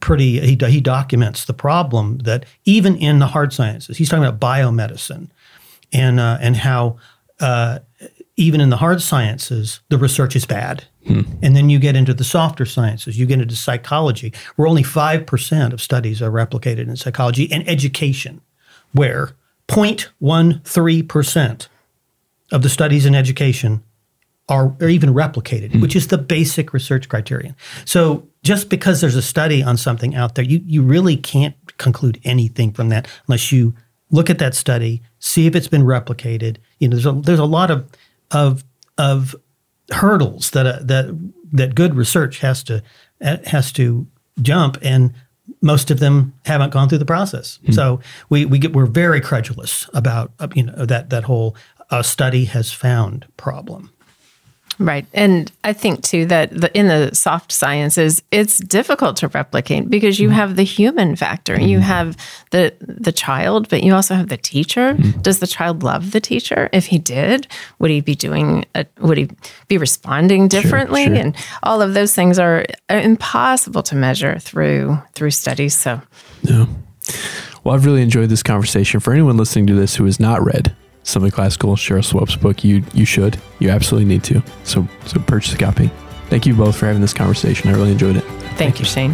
pretty, 0.00 0.40
he, 0.40 0.58
he 0.68 0.82
documents 0.82 1.46
the 1.46 1.54
problem 1.54 2.18
that 2.18 2.44
even 2.66 2.96
in 2.96 3.18
the 3.18 3.28
hard 3.28 3.54
sciences, 3.54 3.96
he's 3.96 4.10
talking 4.10 4.26
about 4.26 4.40
biomedicine 4.40 5.30
and, 5.90 6.20
uh, 6.20 6.36
and 6.42 6.54
how 6.54 6.98
uh, 7.40 7.78
even 8.36 8.60
in 8.60 8.70
the 8.70 8.78
hard 8.78 9.02
sciences, 9.02 9.80
the 9.88 9.98
research 9.98 10.34
is 10.34 10.46
bad. 10.46 10.84
Hmm. 11.06 11.22
And 11.42 11.54
then 11.54 11.68
you 11.68 11.78
get 11.78 11.96
into 11.96 12.14
the 12.14 12.24
softer 12.24 12.64
sciences, 12.64 13.18
you 13.18 13.26
get 13.26 13.40
into 13.40 13.56
psychology, 13.56 14.32
where 14.56 14.68
only 14.68 14.82
5% 14.82 15.72
of 15.72 15.80
studies 15.80 16.22
are 16.22 16.30
replicated 16.30 16.88
in 16.88 16.96
psychology, 16.96 17.50
and 17.52 17.68
education, 17.68 18.40
where 18.92 19.32
0.13% 19.68 21.68
of 22.52 22.62
the 22.62 22.68
studies 22.68 23.06
in 23.06 23.14
education 23.14 23.82
are, 24.48 24.74
are 24.80 24.88
even 24.88 25.14
replicated, 25.14 25.72
hmm. 25.72 25.80
which 25.80 25.96
is 25.96 26.08
the 26.08 26.18
basic 26.18 26.72
research 26.72 27.08
criterion. 27.08 27.54
So 27.84 28.26
just 28.42 28.68
because 28.68 29.00
there's 29.00 29.16
a 29.16 29.22
study 29.22 29.62
on 29.62 29.76
something 29.76 30.14
out 30.14 30.34
there, 30.34 30.44
you, 30.44 30.60
you 30.64 30.82
really 30.82 31.16
can't 31.16 31.54
conclude 31.78 32.20
anything 32.24 32.72
from 32.72 32.88
that 32.88 33.08
unless 33.26 33.52
you 33.52 33.74
look 34.10 34.30
at 34.30 34.38
that 34.38 34.54
study, 34.54 35.02
see 35.18 35.46
if 35.46 35.56
it's 35.56 35.68
been 35.68 35.82
replicated. 35.82 36.58
You 36.78 36.88
know, 36.88 36.96
there's 36.96 37.06
a, 37.06 37.12
there's 37.12 37.38
a 37.38 37.44
lot 37.44 37.70
of, 37.70 37.88
of 38.32 38.64
of 38.98 39.34
hurdles 39.90 40.50
that 40.50 40.66
uh, 40.66 40.78
that 40.82 41.32
that 41.52 41.74
good 41.74 41.94
research 41.94 42.38
has 42.38 42.62
to 42.64 42.82
uh, 43.20 43.36
has 43.46 43.72
to 43.72 44.06
jump, 44.40 44.78
and 44.82 45.12
most 45.60 45.90
of 45.90 45.98
them 46.00 46.34
haven't 46.44 46.70
gone 46.70 46.88
through 46.88 46.98
the 46.98 47.04
process. 47.04 47.58
So 47.72 48.00
we 48.28 48.44
we 48.46 48.58
get 48.58 48.72
we're 48.72 48.86
very 48.86 49.20
credulous 49.20 49.88
about 49.92 50.32
uh, 50.38 50.48
you 50.54 50.64
know 50.64 50.86
that 50.86 51.10
that 51.10 51.24
whole 51.24 51.56
uh, 51.90 52.02
study 52.02 52.46
has 52.46 52.72
found 52.72 53.26
problem. 53.36 53.90
Right. 54.78 55.06
And 55.12 55.50
I 55.64 55.72
think 55.72 56.02
too 56.02 56.26
that 56.26 56.50
the, 56.50 56.76
in 56.76 56.88
the 56.88 57.14
soft 57.14 57.52
sciences, 57.52 58.22
it's 58.30 58.58
difficult 58.58 59.16
to 59.18 59.28
replicate 59.28 59.90
because 59.90 60.18
you 60.18 60.28
mm-hmm. 60.28 60.36
have 60.36 60.56
the 60.56 60.62
human 60.62 61.16
factor. 61.16 61.60
You 61.60 61.78
mm-hmm. 61.78 61.86
have 61.86 62.16
the 62.50 62.74
the 62.80 63.12
child, 63.12 63.68
but 63.68 63.82
you 63.82 63.94
also 63.94 64.14
have 64.14 64.28
the 64.28 64.36
teacher. 64.36 64.94
Mm-hmm. 64.94 65.20
Does 65.20 65.38
the 65.38 65.46
child 65.46 65.82
love 65.82 66.12
the 66.12 66.20
teacher? 66.20 66.68
If 66.72 66.86
he 66.86 66.98
did, 66.98 67.46
would 67.78 67.90
he 67.90 68.00
be 68.00 68.14
doing 68.14 68.64
a, 68.74 68.86
would 69.00 69.18
he 69.18 69.30
be 69.68 69.78
responding 69.78 70.48
differently? 70.48 71.04
sure. 71.04 71.14
And 71.14 71.36
all 71.62 71.82
of 71.82 71.94
those 71.94 72.14
things 72.14 72.38
are, 72.38 72.64
are 72.88 73.00
impossible 73.00 73.82
to 73.84 73.94
measure 73.94 74.38
through 74.38 74.98
through 75.14 75.30
studies. 75.30 75.74
So 75.76 76.00
Yeah. 76.42 76.66
Well, 77.64 77.74
I've 77.74 77.84
really 77.84 78.02
enjoyed 78.02 78.28
this 78.28 78.42
conversation. 78.42 79.00
For 79.00 79.12
anyone 79.12 79.36
listening 79.36 79.66
to 79.68 79.74
this 79.74 79.96
who 79.96 80.04
has 80.04 80.18
not 80.18 80.42
read 80.42 80.74
Something 81.04 81.30
Classical, 81.30 81.74
Cheryl 81.76 82.04
Swope's 82.04 82.36
book, 82.36 82.64
you 82.64 82.84
you 82.94 83.04
should. 83.04 83.40
You 83.58 83.70
absolutely 83.70 84.06
need 84.06 84.24
to. 84.24 84.42
So 84.64 84.86
so 85.06 85.20
purchase 85.20 85.54
a 85.54 85.58
copy. 85.58 85.90
Thank 86.28 86.46
you 86.46 86.54
both 86.54 86.76
for 86.76 86.86
having 86.86 87.02
this 87.02 87.12
conversation. 87.12 87.68
I 87.68 87.74
really 87.74 87.92
enjoyed 87.92 88.16
it. 88.16 88.24
thank, 88.56 88.78
you, 88.78 88.86
Shane. 88.86 89.12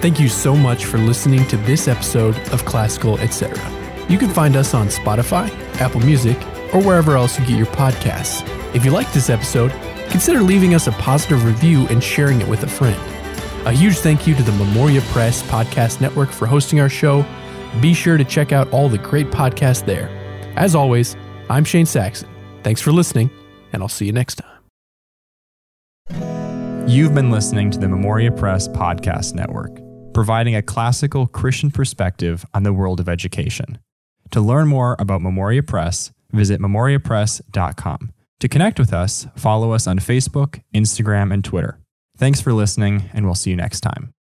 Thank 0.00 0.20
you 0.20 0.28
so 0.28 0.54
much 0.54 0.84
for 0.84 0.98
listening 0.98 1.46
to 1.48 1.56
this 1.58 1.88
episode 1.88 2.36
of 2.52 2.64
Classical 2.66 3.18
Etc. 3.20 3.56
You 4.08 4.18
can 4.18 4.28
find 4.28 4.54
us 4.54 4.74
on 4.74 4.88
Spotify, 4.88 5.48
Apple 5.80 6.00
Music, 6.00 6.36
or 6.74 6.82
wherever 6.82 7.16
else 7.16 7.38
you 7.38 7.46
get 7.46 7.56
your 7.56 7.66
podcasts. 7.66 8.42
If 8.74 8.84
you 8.84 8.90
like 8.90 9.10
this 9.12 9.30
episode, 9.30 9.72
consider 10.10 10.42
leaving 10.42 10.74
us 10.74 10.88
a 10.88 10.92
positive 10.92 11.44
review 11.44 11.86
and 11.88 12.04
sharing 12.04 12.40
it 12.40 12.48
with 12.48 12.62
a 12.64 12.68
friend. 12.68 13.00
A 13.66 13.72
huge 13.72 13.98
thank 13.98 14.26
you 14.26 14.34
to 14.34 14.42
the 14.42 14.52
Memoria 14.52 15.00
Press 15.12 15.42
Podcast 15.44 16.00
Network 16.00 16.30
for 16.30 16.46
hosting 16.46 16.80
our 16.80 16.88
show. 16.88 17.24
Be 17.80 17.94
sure 17.94 18.18
to 18.18 18.24
check 18.24 18.52
out 18.52 18.70
all 18.72 18.88
the 18.88 18.98
great 18.98 19.30
podcasts 19.30 19.84
there. 19.84 20.08
As 20.56 20.74
always, 20.74 21.16
I'm 21.50 21.64
Shane 21.64 21.86
Saxon. 21.86 22.28
Thanks 22.62 22.80
for 22.80 22.92
listening, 22.92 23.30
and 23.72 23.82
I'll 23.82 23.88
see 23.88 24.06
you 24.06 24.12
next 24.12 24.36
time. 24.36 24.58
You've 26.88 27.14
been 27.14 27.30
listening 27.30 27.70
to 27.70 27.78
the 27.78 27.88
Memoria 27.88 28.32
Press 28.32 28.68
Podcast 28.68 29.34
Network, 29.34 29.80
providing 30.14 30.56
a 30.56 30.62
classical 30.62 31.26
Christian 31.26 31.70
perspective 31.70 32.44
on 32.54 32.62
the 32.62 32.72
world 32.72 33.00
of 33.00 33.08
education. 33.08 33.78
To 34.30 34.40
learn 34.40 34.68
more 34.68 34.96
about 34.98 35.22
Memoria 35.22 35.62
Press, 35.62 36.12
visit 36.32 36.60
memoriapress.com. 36.60 38.12
To 38.40 38.48
connect 38.48 38.78
with 38.78 38.92
us, 38.92 39.26
follow 39.36 39.72
us 39.72 39.86
on 39.86 39.98
Facebook, 39.98 40.62
Instagram, 40.74 41.32
and 41.32 41.44
Twitter. 41.44 41.78
Thanks 42.16 42.40
for 42.40 42.52
listening, 42.52 43.10
and 43.12 43.24
we'll 43.24 43.34
see 43.34 43.50
you 43.50 43.56
next 43.56 43.80
time. 43.80 44.12